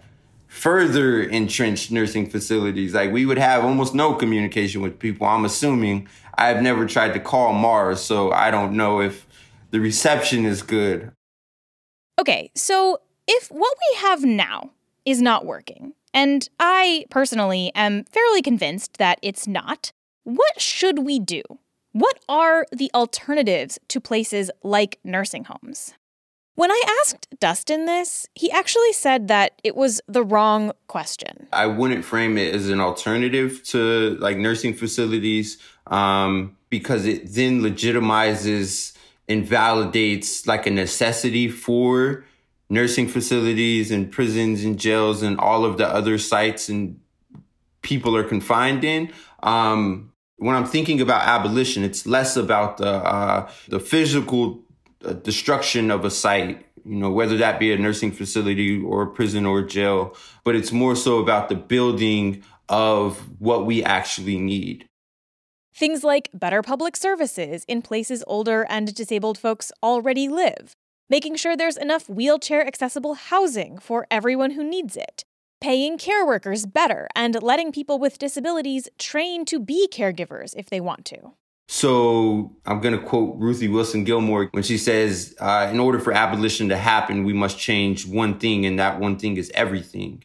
[0.55, 2.93] further entrenched nursing facilities.
[2.93, 5.27] Like we would have almost no communication with people.
[5.27, 9.27] I'm assuming I've never tried to call Mars, so I don't know if
[9.71, 11.11] the reception is good.
[12.19, 14.71] Okay, so if what we have now
[15.03, 19.91] is not working, and I personally am fairly convinced that it's not,
[20.23, 21.43] what should we do?
[21.91, 25.93] What are the alternatives to places like nursing homes?
[26.55, 31.47] When I asked Dustin this, he actually said that it was the wrong question.
[31.51, 37.61] I wouldn't frame it as an alternative to like nursing facilities um, because it then
[37.61, 38.95] legitimizes
[39.27, 42.23] and validates like a necessity for
[42.69, 46.99] nursing facilities and prisons and jails and all of the other sites and
[47.81, 49.11] people are confined in.
[49.43, 54.64] Um, when I'm thinking about abolition, it's less about the uh, the physical
[55.03, 59.07] uh, destruction of a site, you know, whether that be a nursing facility or a
[59.07, 64.37] prison or a jail, but it's more so about the building of what we actually
[64.37, 64.87] need.
[65.75, 70.73] Things like better public services in places older and disabled folks already live,
[71.09, 75.25] making sure there's enough wheelchair accessible housing for everyone who needs it,
[75.59, 80.79] paying care workers better, and letting people with disabilities train to be caregivers if they
[80.79, 81.33] want to.
[81.67, 86.13] So I'm going to quote Ruthie Wilson Gilmore when she says, uh, in order for
[86.13, 90.23] abolition to happen, we must change one thing, and that one thing is everything.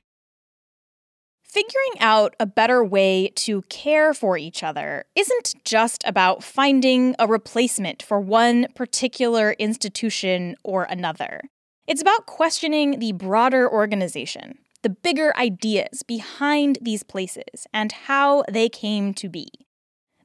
[1.43, 7.27] Figuring out a better way to care for each other isn't just about finding a
[7.27, 11.41] replacement for one particular institution or another.
[11.89, 18.69] It's about questioning the broader organization, the bigger ideas behind these places and how they
[18.69, 19.49] came to be.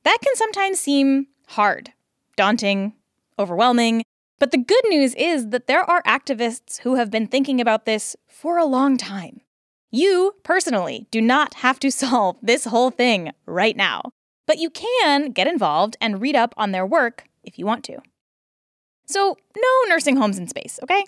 [0.05, 1.91] That can sometimes seem hard,
[2.37, 2.93] daunting,
[3.37, 4.03] overwhelming,
[4.39, 8.15] but the good news is that there are activists who have been thinking about this
[8.27, 9.41] for a long time.
[9.91, 14.11] You, personally, do not have to solve this whole thing right now,
[14.45, 17.99] but you can get involved and read up on their work if you want to.
[19.07, 21.03] So, no nursing homes in space, okay?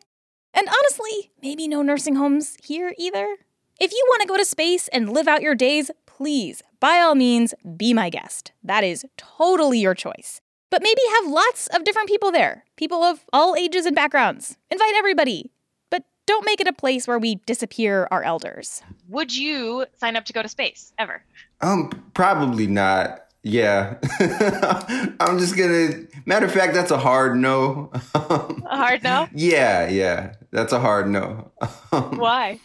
[0.53, 3.38] And honestly, maybe no nursing homes here either.
[3.79, 7.16] If you want to go to space and live out your days, please, by all
[7.16, 8.52] means, be my guest.
[8.63, 10.42] That is totally your choice.
[10.70, 14.58] But maybe have lots of different people there, people of all ages and backgrounds.
[14.70, 15.52] Invite everybody.
[15.90, 18.84] But don't make it a place where we disappear our elders.
[19.08, 21.24] Would you sign up to go to space ever?
[21.62, 23.28] Um, probably not.
[23.44, 23.96] Yeah.
[25.20, 27.92] I'm just gonna matter of fact, that's a hard no.
[28.13, 29.30] a hard no?
[29.34, 30.34] Yeah, yeah.
[30.52, 31.52] That's a hard no.
[31.92, 32.60] Why?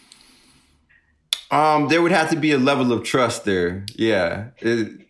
[1.52, 3.84] Um, there would have to be a level of trust there.
[3.94, 4.48] Yeah.
[4.58, 5.06] It,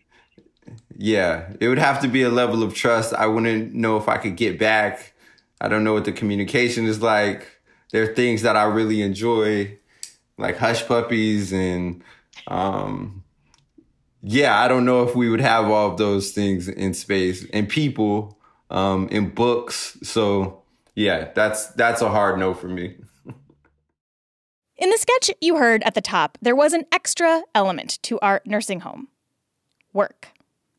[0.95, 1.53] yeah.
[1.59, 3.13] It would have to be a level of trust.
[3.13, 5.13] I wouldn't know if I could get back.
[5.61, 7.47] I don't know what the communication is like.
[7.91, 9.79] There are things that I really enjoy,
[10.37, 12.03] like hush puppies and
[12.47, 13.23] um
[14.23, 17.67] yeah, I don't know if we would have all of those things in space and
[17.67, 18.39] people
[18.69, 19.97] um, in books.
[20.01, 20.63] So
[20.95, 22.95] yeah, that's that's a hard no for me.
[24.83, 28.41] In the sketch you heard at the top, there was an extra element to our
[28.45, 29.07] nursing home
[29.93, 30.27] work.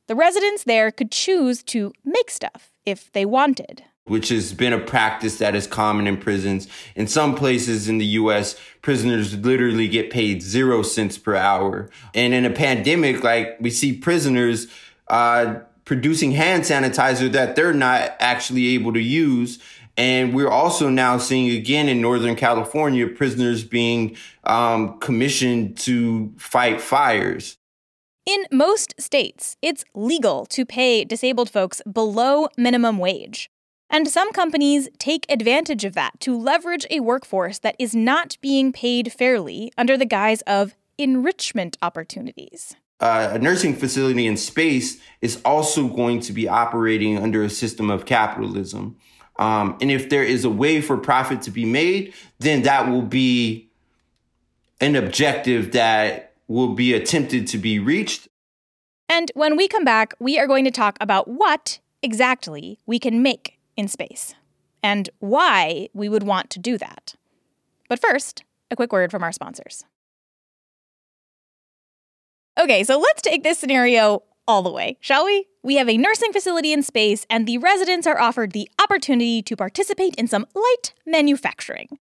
[0.09, 4.79] The residents there could choose to make stuff if they wanted which has been a
[4.79, 6.69] practice that is common in prisons.
[6.95, 11.89] In some places in the US, prisoners literally get paid zero cents per hour.
[12.13, 14.67] And in a pandemic, like we see prisoners
[15.09, 19.59] uh, producing hand sanitizer that they're not actually able to use.
[19.97, 26.81] And we're also now seeing again in Northern California prisoners being um, commissioned to fight
[26.81, 27.59] fires.
[28.27, 33.51] In most states, it's legal to pay disabled folks below minimum wage.
[33.91, 38.73] And some companies take advantage of that to leverage a workforce that is not being
[38.73, 42.75] paid fairly under the guise of enrichment opportunities.
[42.99, 47.91] Uh, a nursing facility in space is also going to be operating under a system
[47.91, 48.97] of capitalism.
[49.37, 53.03] Um, and if there is a way for profit to be made, then that will
[53.03, 53.69] be
[54.81, 58.29] an objective that will be attempted to be reached.
[59.09, 63.23] And when we come back, we are going to talk about what exactly we can
[63.23, 64.35] make in space
[64.83, 67.15] and why we would want to do that.
[67.89, 69.85] But first, a quick word from our sponsors.
[72.59, 75.47] Okay, so let's take this scenario all the way, shall we?
[75.65, 79.57] We have a nursing facility in space, and the residents are offered the opportunity to
[79.57, 81.99] participate in some light manufacturing.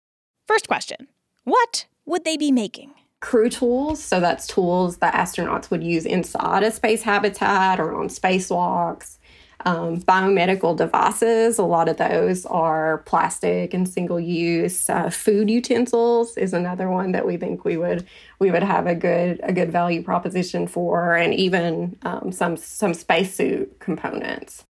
[0.48, 1.08] First question
[1.44, 2.96] What would they be making?
[3.20, 4.04] Crew tools.
[4.04, 9.20] So that's tools that astronauts would use inside a space habitat or on spacewalks
[9.66, 11.58] um, biomedical devices.
[11.58, 14.90] A lot of those are plastic and single use.
[14.90, 18.08] Uh, food utensils is another one that we think we would
[18.40, 22.94] we would have a good a good value proposition for, and even um, some some
[22.94, 24.66] spacesuit components.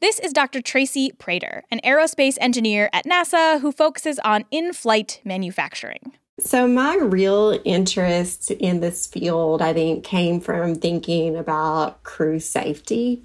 [0.00, 0.60] This is Dr.
[0.60, 6.14] Tracie Prater, an aerospace engineer at NASA who focuses on in flight manufacturing.
[6.40, 13.22] So, my real interest in this field, I think, came from thinking about crew safety.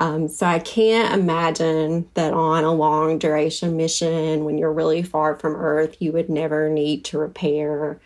[0.00, 5.36] Um, so I can't imagine that on a long duration mission, when you're really far
[5.38, 8.00] from Earth, you would never need to repair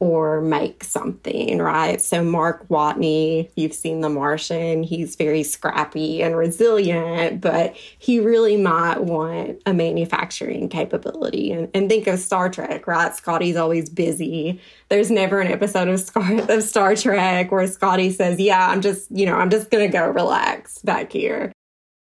[0.00, 2.00] or make something, right?
[2.00, 8.56] So, Mark Watney, you've seen The Martian, he's very scrappy and resilient, but he really
[8.56, 11.52] might want a manufacturing capability.
[11.52, 13.14] And, and think of Star Trek, right?
[13.14, 14.60] Scotty's always busy.
[14.88, 19.10] There's never an episode of Star, of Star Trek where Scotty says, Yeah, I'm just,
[19.10, 21.52] you know, I'm just going to go relax back here.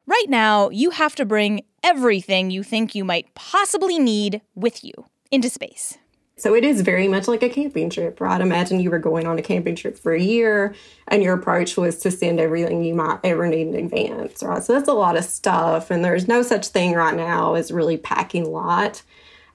[0.06, 4.92] Right now, you have to bring everything you think you might possibly need with you
[5.30, 5.98] into space.
[6.38, 8.42] So it is very much like a camping trip, right?
[8.42, 10.74] Imagine you were going on a camping trip for a year
[11.08, 14.62] and your approach was to send everything you might ever need in advance, right?
[14.62, 15.90] So that's a lot of stuff.
[15.90, 19.02] And there's no such thing right now as really packing light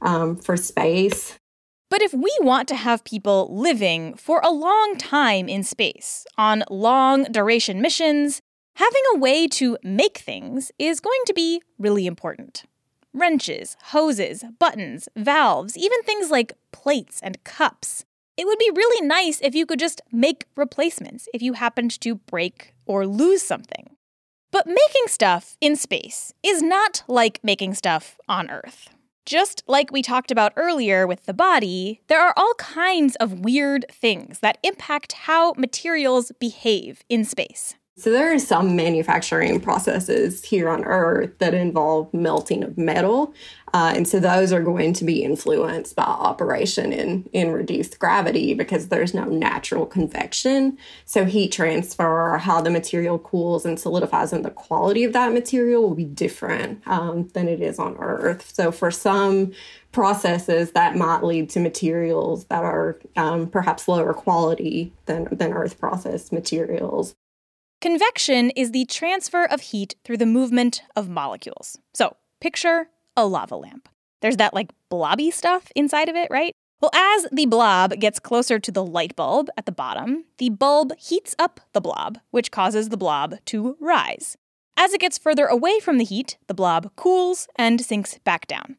[0.01, 1.37] um, for space.
[1.91, 6.63] But if we want to have people living for a long time in space, on
[6.71, 8.41] long duration missions,
[8.77, 12.63] having a way to make things is going to be really important
[13.13, 18.05] wrenches, hoses, buttons, valves, even things like plates and cups.
[18.37, 22.15] It would be really nice if you could just make replacements if you happened to
[22.15, 23.95] break or lose something.
[24.51, 28.89] But making stuff in space is not like making stuff on Earth.
[29.25, 33.85] Just like we talked about earlier with the body, there are all kinds of weird
[33.91, 37.75] things that impact how materials behave in space.
[37.97, 43.33] So there are some manufacturing processes here on Earth that involve melting of metal,
[43.73, 48.53] uh, and so those are going to be influenced by operation in in reduced gravity
[48.53, 50.77] because there's no natural convection.
[51.03, 55.83] So heat transfer, how the material cools and solidifies, and the quality of that material
[55.83, 58.51] will be different um, than it is on Earth.
[58.55, 59.51] So for some
[59.91, 65.77] processes that might lead to materials that are um, perhaps lower quality than, than Earth
[65.77, 67.15] processed materials.
[67.81, 71.79] Convection is the transfer of heat through the movement of molecules.
[71.95, 73.89] So, picture a lava lamp.
[74.21, 76.53] There's that like blobby stuff inside of it, right?
[76.79, 80.93] Well, as the blob gets closer to the light bulb at the bottom, the bulb
[80.99, 84.37] heats up the blob, which causes the blob to rise.
[84.77, 88.77] As it gets further away from the heat, the blob cools and sinks back down.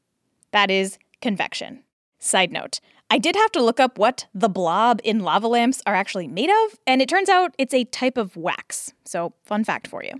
[0.53, 1.83] That is convection.
[2.21, 2.79] Side note
[3.13, 6.49] I did have to look up what the blob in lava lamps are actually made
[6.49, 8.95] of, and it turns out it's a type of wax.
[9.05, 10.13] So, fun fact for you.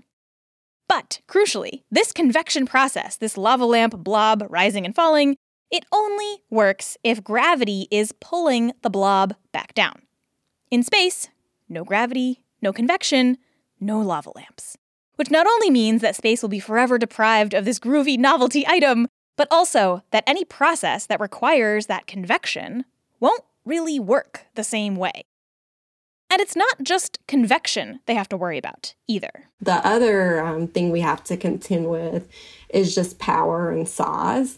[0.87, 5.37] But crucially, this convection process, this lava lamp blob rising and falling,
[5.71, 10.03] it only works if gravity is pulling the blob back down.
[10.69, 11.29] In space,
[11.67, 13.39] no gravity, no convection,
[13.79, 14.77] no lava lamps.
[15.15, 19.07] Which not only means that space will be forever deprived of this groovy novelty item,
[19.35, 22.85] but also that any process that requires that convection
[23.19, 25.23] won't really work the same way.
[26.29, 29.49] And it's not just convection they have to worry about either.
[29.61, 32.27] The other um, thing we have to contend with
[32.69, 34.57] is just power and size.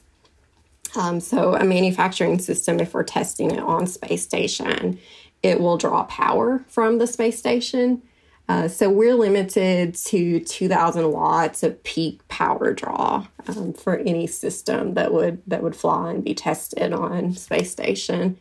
[0.96, 4.98] Um, so, a manufacturing system, if we're testing it on space station,
[5.44, 8.02] it will draw power from the space station.
[8.48, 14.94] Uh, so we're limited to 2,000 watts of peak power draw um, for any system
[14.94, 18.38] that would that would fly and be tested on space station.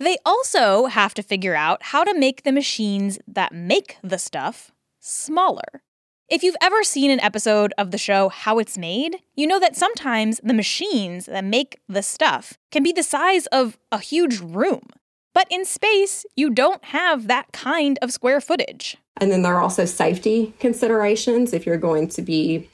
[0.00, 4.72] They also have to figure out how to make the machines that make the stuff
[4.98, 5.82] smaller.
[6.28, 9.76] If you've ever seen an episode of the show How It's Made, you know that
[9.76, 14.88] sometimes the machines that make the stuff can be the size of a huge room.
[15.34, 18.96] But in space, you don't have that kind of square footage.
[19.18, 22.68] And then there are also safety considerations if you're going to be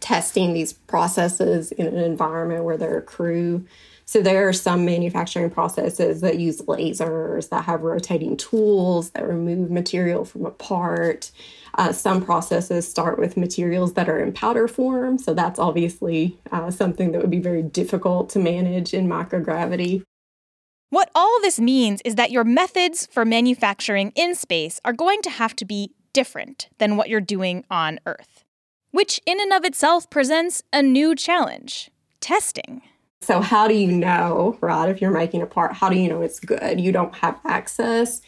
[0.00, 3.64] testing these processes in an environment where there are crew.
[4.04, 9.70] So there are some manufacturing processes that use lasers, that have rotating tools, that remove
[9.70, 11.30] material from a part.
[11.74, 15.18] Uh, some processes start with materials that are in powder form.
[15.18, 20.04] So that's obviously uh, something that would be very difficult to manage in microgravity.
[20.92, 25.30] What all this means is that your methods for manufacturing in space are going to
[25.30, 28.44] have to be different than what you're doing on Earth,
[28.90, 31.90] which in and of itself presents a new challenge
[32.20, 32.82] testing.
[33.22, 36.20] So, how do you know, right, if you're making a part, how do you know
[36.20, 36.78] it's good?
[36.78, 38.20] You don't have access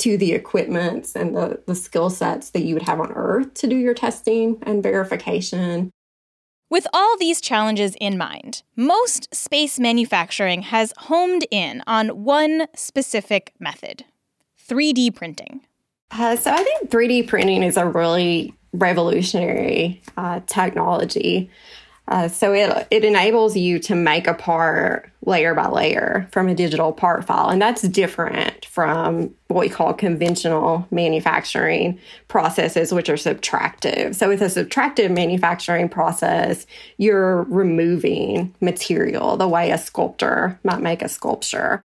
[0.00, 3.68] to the equipment and the, the skill sets that you would have on Earth to
[3.68, 5.92] do your testing and verification.
[6.70, 13.52] With all these challenges in mind, most space manufacturing has homed in on one specific
[13.58, 14.04] method
[14.68, 15.62] 3D printing.
[16.12, 21.50] Uh, so I think 3D printing is a really revolutionary uh, technology.
[22.10, 26.54] Uh, so it it enables you to make a part layer by layer from a
[26.54, 33.14] digital part file, and that's different from what we call conventional manufacturing processes, which are
[33.14, 34.16] subtractive.
[34.16, 36.66] So with a subtractive manufacturing process,
[36.98, 41.80] you're removing material the way a sculptor might make a sculpture.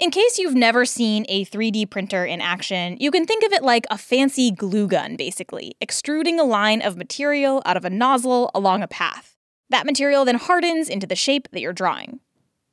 [0.00, 3.62] In case you've never seen a 3D printer in action, you can think of it
[3.62, 8.50] like a fancy glue gun, basically, extruding a line of material out of a nozzle
[8.52, 9.32] along a path.
[9.72, 12.20] That material then hardens into the shape that you're drawing.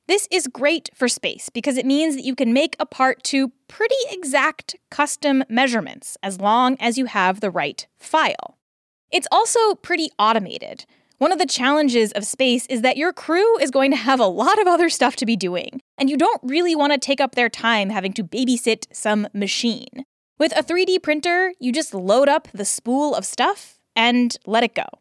[0.10, 3.54] This is great for space because it means that you can make a part to
[3.70, 8.58] pretty exact custom measurements as long as you have the right file.
[9.12, 10.86] It's also pretty automated.
[11.20, 14.26] One of the challenges of space is that your crew is going to have a
[14.26, 17.36] lot of other stuff to be doing, and you don't really want to take up
[17.36, 20.04] their time having to babysit some machine.
[20.38, 24.76] With a 3D printer, you just load up the spool of stuff and let it
[24.76, 24.99] go.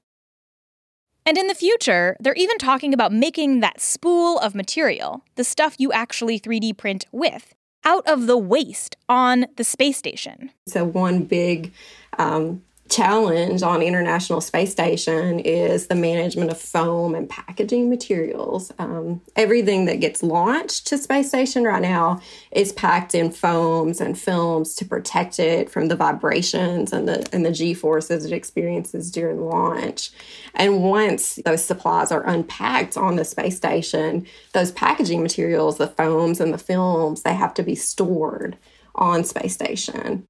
[1.29, 5.75] And in the future, they're even talking about making that spool of material, the stuff
[5.77, 7.55] you actually 3D print with,
[7.85, 10.53] out of the waste on the space station.
[10.67, 11.71] So, one big
[12.19, 18.73] um, challenge on International Space Station is the management of foam and packaging materials.
[18.79, 22.21] Um, everything that gets launched to space station right now
[22.51, 27.45] is packed in foams and films to protect it from the vibrations and the and
[27.45, 30.11] the g forces it experiences during launch.
[30.55, 36.41] And once those supplies are unpacked on the space station, those packaging materials, the foams
[36.41, 38.57] and the films, they have to be stored
[38.95, 40.27] on space station.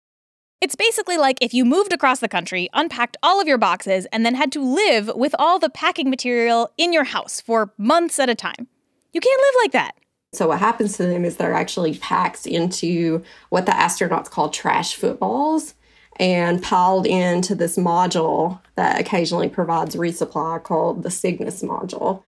[0.61, 4.27] It's basically like if you moved across the country, unpacked all of your boxes, and
[4.27, 8.29] then had to live with all the packing material in your house for months at
[8.29, 8.67] a time.
[9.13, 9.93] You can't live like that.
[10.33, 14.95] So, what happens to them is they're actually packed into what the astronauts call trash
[14.95, 15.75] footballs
[16.17, 22.25] and piled into this module that occasionally provides resupply called the Cygnus module.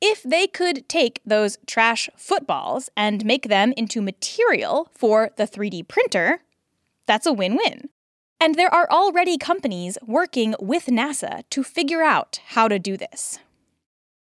[0.00, 5.88] If they could take those trash footballs and make them into material for the 3D
[5.88, 6.42] printer,
[7.08, 7.88] that's a win win.
[8.40, 13.40] And there are already companies working with NASA to figure out how to do this.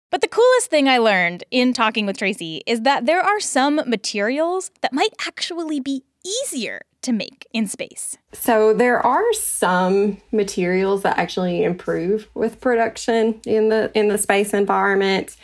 [0.09, 3.81] But the coolest thing I learned in talking with Tracie is that there are some
[3.87, 8.17] materials that might actually be easier to make in space.
[8.33, 14.53] So there are some materials that actually improve with production in the in the space
[14.53, 15.37] environment.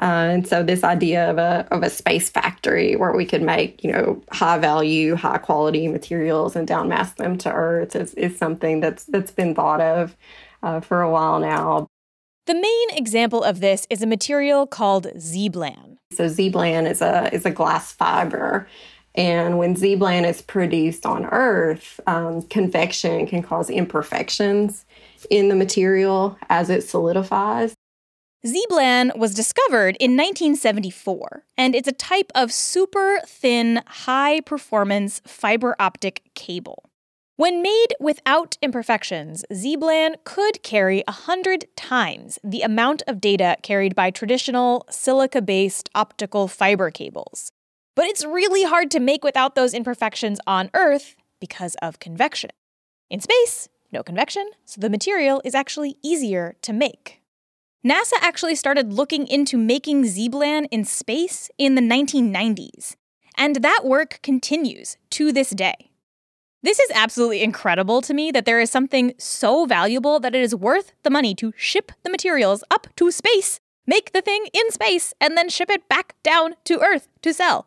[0.00, 3.82] Uh, and so this idea of a of a space factory where we could make
[3.84, 8.80] you know high value, high quality materials and downmass them to Earth is, is something
[8.80, 10.16] that's that's been thought of
[10.62, 11.86] uh, for a while now.
[12.46, 15.96] The main example of this is a material called ZBLAN.
[16.12, 18.68] So ZBLAN is a is a glass fiber.
[19.16, 24.84] And when ZBLAN is produced on Earth, um, convection can cause imperfections
[25.30, 27.74] in the material as it solidifies.
[28.46, 35.74] ZBLAN was discovered in 1974, and it's a type of super thin, high performance fiber
[35.78, 36.90] optic cable.
[37.36, 44.10] When made without imperfections, ZBLAN could carry 100 times the amount of data carried by
[44.10, 47.50] traditional silica based optical fiber cables.
[47.96, 52.50] But it's really hard to make without those imperfections on Earth because of convection.
[53.08, 57.22] In space, no convection, so the material is actually easier to make.
[57.84, 62.96] NASA actually started looking into making ZBLAN in space in the 1990s,
[63.36, 65.90] and that work continues to this day.
[66.62, 70.54] This is absolutely incredible to me that there is something so valuable that it is
[70.54, 75.12] worth the money to ship the materials up to space, make the thing in space,
[75.20, 77.66] and then ship it back down to Earth to sell.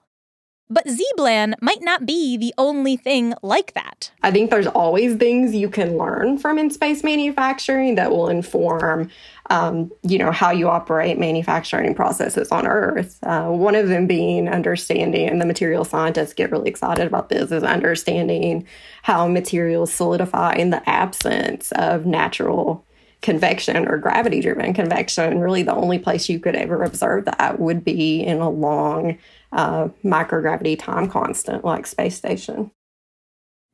[0.69, 4.11] But ZBLAN might not be the only thing like that.
[4.21, 9.09] I think there's always things you can learn from in space manufacturing that will inform,
[9.49, 13.17] um, you know, how you operate manufacturing processes on Earth.
[13.23, 17.49] Uh, one of them being understanding, and the material scientists get really excited about this,
[17.49, 18.67] is understanding
[19.03, 22.83] how materials solidify in the absence of natural
[23.21, 25.39] convection or gravity driven convection.
[25.39, 29.17] Really, the only place you could ever observe that would be in a long
[29.51, 32.71] uh, microgravity time constant like space station.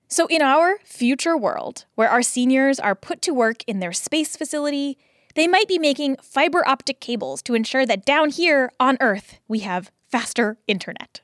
[0.07, 4.36] So, in our future world, where our seniors are put to work in their space
[4.36, 4.97] facility,
[5.36, 9.59] they might be making fiber optic cables to ensure that down here on Earth we
[9.59, 11.21] have faster internet.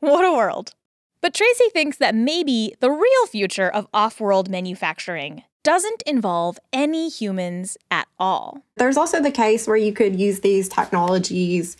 [0.00, 0.74] What a world!
[1.20, 7.08] But Tracie thinks that maybe the real future of off world manufacturing doesn't involve any
[7.08, 8.64] humans at all.
[8.76, 11.76] There's also the case where you could use these technologies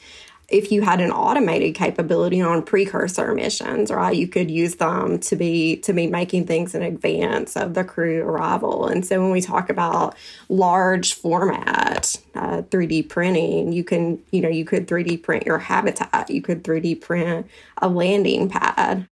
[0.53, 5.34] if you had an automated capability on precursor missions, right, you could use them to
[5.34, 8.86] be to be making things in advance of the crew arrival.
[8.86, 10.14] And so when we talk about
[10.50, 16.28] large format uh, 3D printing, you can you know you could 3D print your habitat,
[16.28, 17.46] you could 3D print
[17.80, 19.09] a landing pad.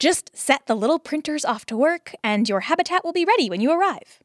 [0.00, 3.60] Just set the little printers off to work, and your habitat will be ready when
[3.60, 4.23] you arrive.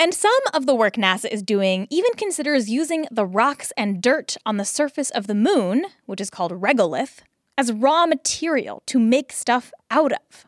[0.00, 4.34] And some of the work NASA is doing even considers using the rocks and dirt
[4.46, 7.18] on the surface of the moon, which is called regolith,
[7.58, 10.46] as raw material to make stuff out of.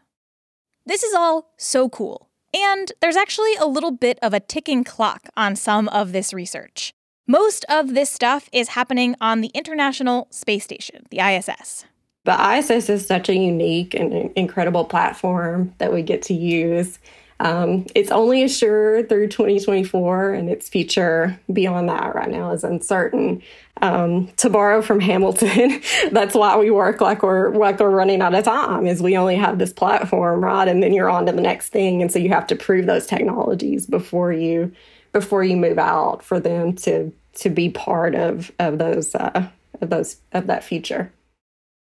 [0.86, 2.30] This is all so cool.
[2.54, 6.94] And there's actually a little bit of a ticking clock on some of this research.
[7.26, 11.84] Most of this stuff is happening on the International Space Station, the ISS.
[12.24, 16.98] The ISS is such a unique and incredible platform that we get to use.
[17.42, 23.42] Um, it's only assured through 2024, and its future beyond that right now is uncertain.
[23.80, 25.82] Um, to borrow from Hamilton,
[26.12, 28.86] that's why we work like we're like we're running out of time.
[28.86, 32.00] Is we only have this platform, right, and then you're on to the next thing,
[32.00, 34.70] and so you have to prove those technologies before you
[35.12, 39.48] before you move out for them to to be part of of those uh,
[39.80, 41.12] of those of that future.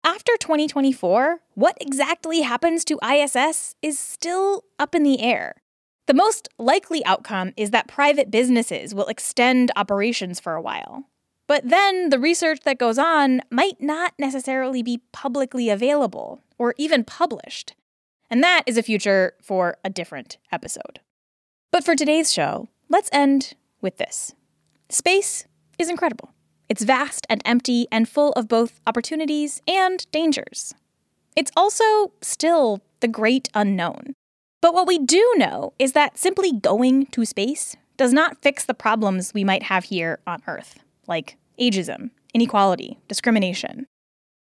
[0.03, 5.61] After 2024, what exactly happens to ISS is still up in the air.
[6.07, 11.05] The most likely outcome is that private businesses will extend operations for a while.
[11.45, 17.03] But then the research that goes on might not necessarily be publicly available or even
[17.03, 17.75] published.
[18.27, 20.99] And that is a future for a different episode.
[21.71, 24.33] But for today's show, let's end with this
[24.89, 25.45] Space
[25.77, 26.33] is incredible.
[26.71, 30.73] It's vast and empty and full of both opportunities and dangers.
[31.35, 34.13] It's also still the great unknown.
[34.61, 38.73] But what we do know is that simply going to space does not fix the
[38.73, 43.85] problems we might have here on Earth, like ageism, inequality, discrimination.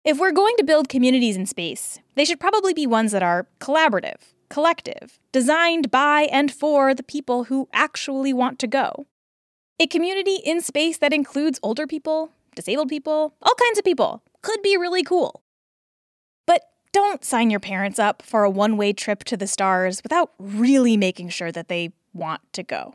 [0.04, 3.46] If we're going to build communities in space, they should probably be ones that are
[3.60, 9.06] collaborative, collective, designed by and for the people who actually want to go.
[9.80, 14.60] A community in space that includes older people, disabled people, all kinds of people could
[14.60, 15.40] be really cool.
[16.46, 16.62] But
[16.92, 20.96] don't sign your parents up for a one way trip to the stars without really
[20.96, 22.94] making sure that they want to go.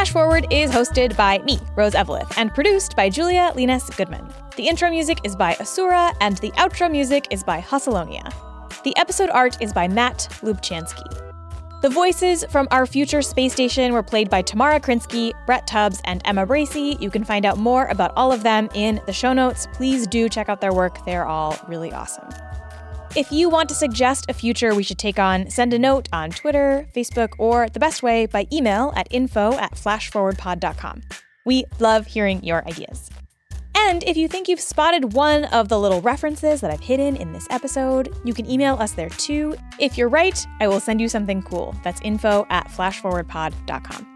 [0.00, 4.26] Flash Forward is hosted by me, Rose Eveleth, and produced by Julia Llinas Goodman.
[4.56, 8.32] The intro music is by Asura, and the outro music is by Hussalonia.
[8.82, 11.04] The episode art is by Matt Lubchansky.
[11.82, 16.22] The voices from our future space station were played by Tamara Krinsky, Brett Tubbs, and
[16.24, 16.98] Emma Bracey.
[16.98, 19.68] You can find out more about all of them in the show notes.
[19.74, 22.26] Please do check out their work, they're all really awesome.
[23.16, 26.30] If you want to suggest a future we should take on, send a note on
[26.30, 31.02] Twitter, Facebook, or the best way by email at info at flashforwardpod.com.
[31.44, 33.10] We love hearing your ideas.
[33.74, 37.32] And if you think you've spotted one of the little references that I've hidden in
[37.32, 39.56] this episode, you can email us there too.
[39.80, 41.74] If you're right, I will send you something cool.
[41.82, 44.06] That's info at flashforwardpod.com.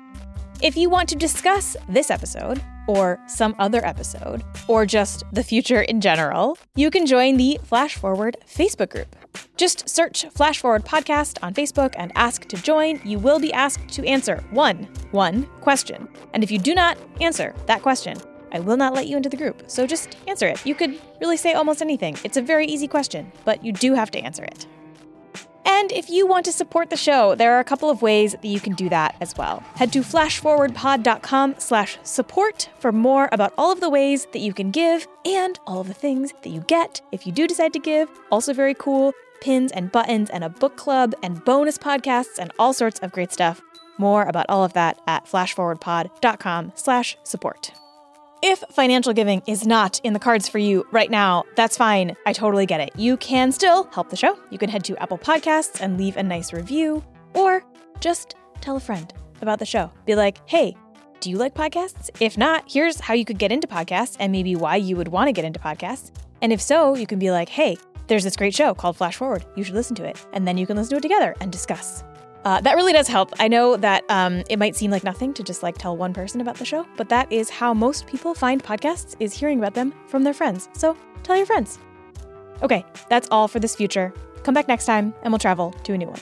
[0.63, 5.83] If you want to discuss this episode, or some other episode, or just the future
[5.83, 9.17] in general, you can join the Flash Forward Facebook group.
[9.57, 13.01] Just search Flash Forward Podcast on Facebook and ask to join.
[13.05, 16.09] You will be asked to answer one, one question.
[16.33, 18.19] And if you do not answer that question,
[18.53, 19.65] I will not let you into the group.
[19.67, 20.65] So just answer it.
[20.65, 22.17] You could really say almost anything.
[22.23, 24.67] It's a very easy question, but you do have to answer it.
[25.65, 28.45] And if you want to support the show, there are a couple of ways that
[28.45, 29.63] you can do that as well.
[29.77, 34.71] Head to flashforwardpod.com slash support for more about all of the ways that you can
[34.71, 38.09] give and all of the things that you get if you do decide to give.
[38.31, 42.73] Also very cool, pins and buttons and a book club and bonus podcasts and all
[42.73, 43.61] sorts of great stuff.
[43.99, 47.73] More about all of that at flashforwardpod.com slash support.
[48.47, 52.15] If financial giving is not in the cards for you right now, that's fine.
[52.27, 52.91] I totally get it.
[52.95, 54.39] You can still help the show.
[54.51, 57.65] You can head to Apple Podcasts and leave a nice review, or
[58.01, 59.91] just tell a friend about the show.
[60.05, 60.77] Be like, hey,
[61.21, 62.11] do you like podcasts?
[62.21, 65.29] If not, here's how you could get into podcasts and maybe why you would want
[65.29, 66.11] to get into podcasts.
[66.43, 67.79] And if so, you can be like, hey,
[68.09, 69.47] there's this great show called Flash Forward.
[69.57, 70.23] You should listen to it.
[70.35, 72.05] And then you can listen to it together and discuss.
[72.45, 73.33] Uh, that really does help.
[73.39, 76.41] I know that um, it might seem like nothing to just like tell one person
[76.41, 79.95] about the show, but that is how most people find podcasts is hearing about them
[80.07, 80.69] from their friends.
[80.75, 81.79] So tell your friends.
[82.63, 84.13] Okay, that's all for this future.
[84.43, 86.21] Come back next time and we'll travel to a new one.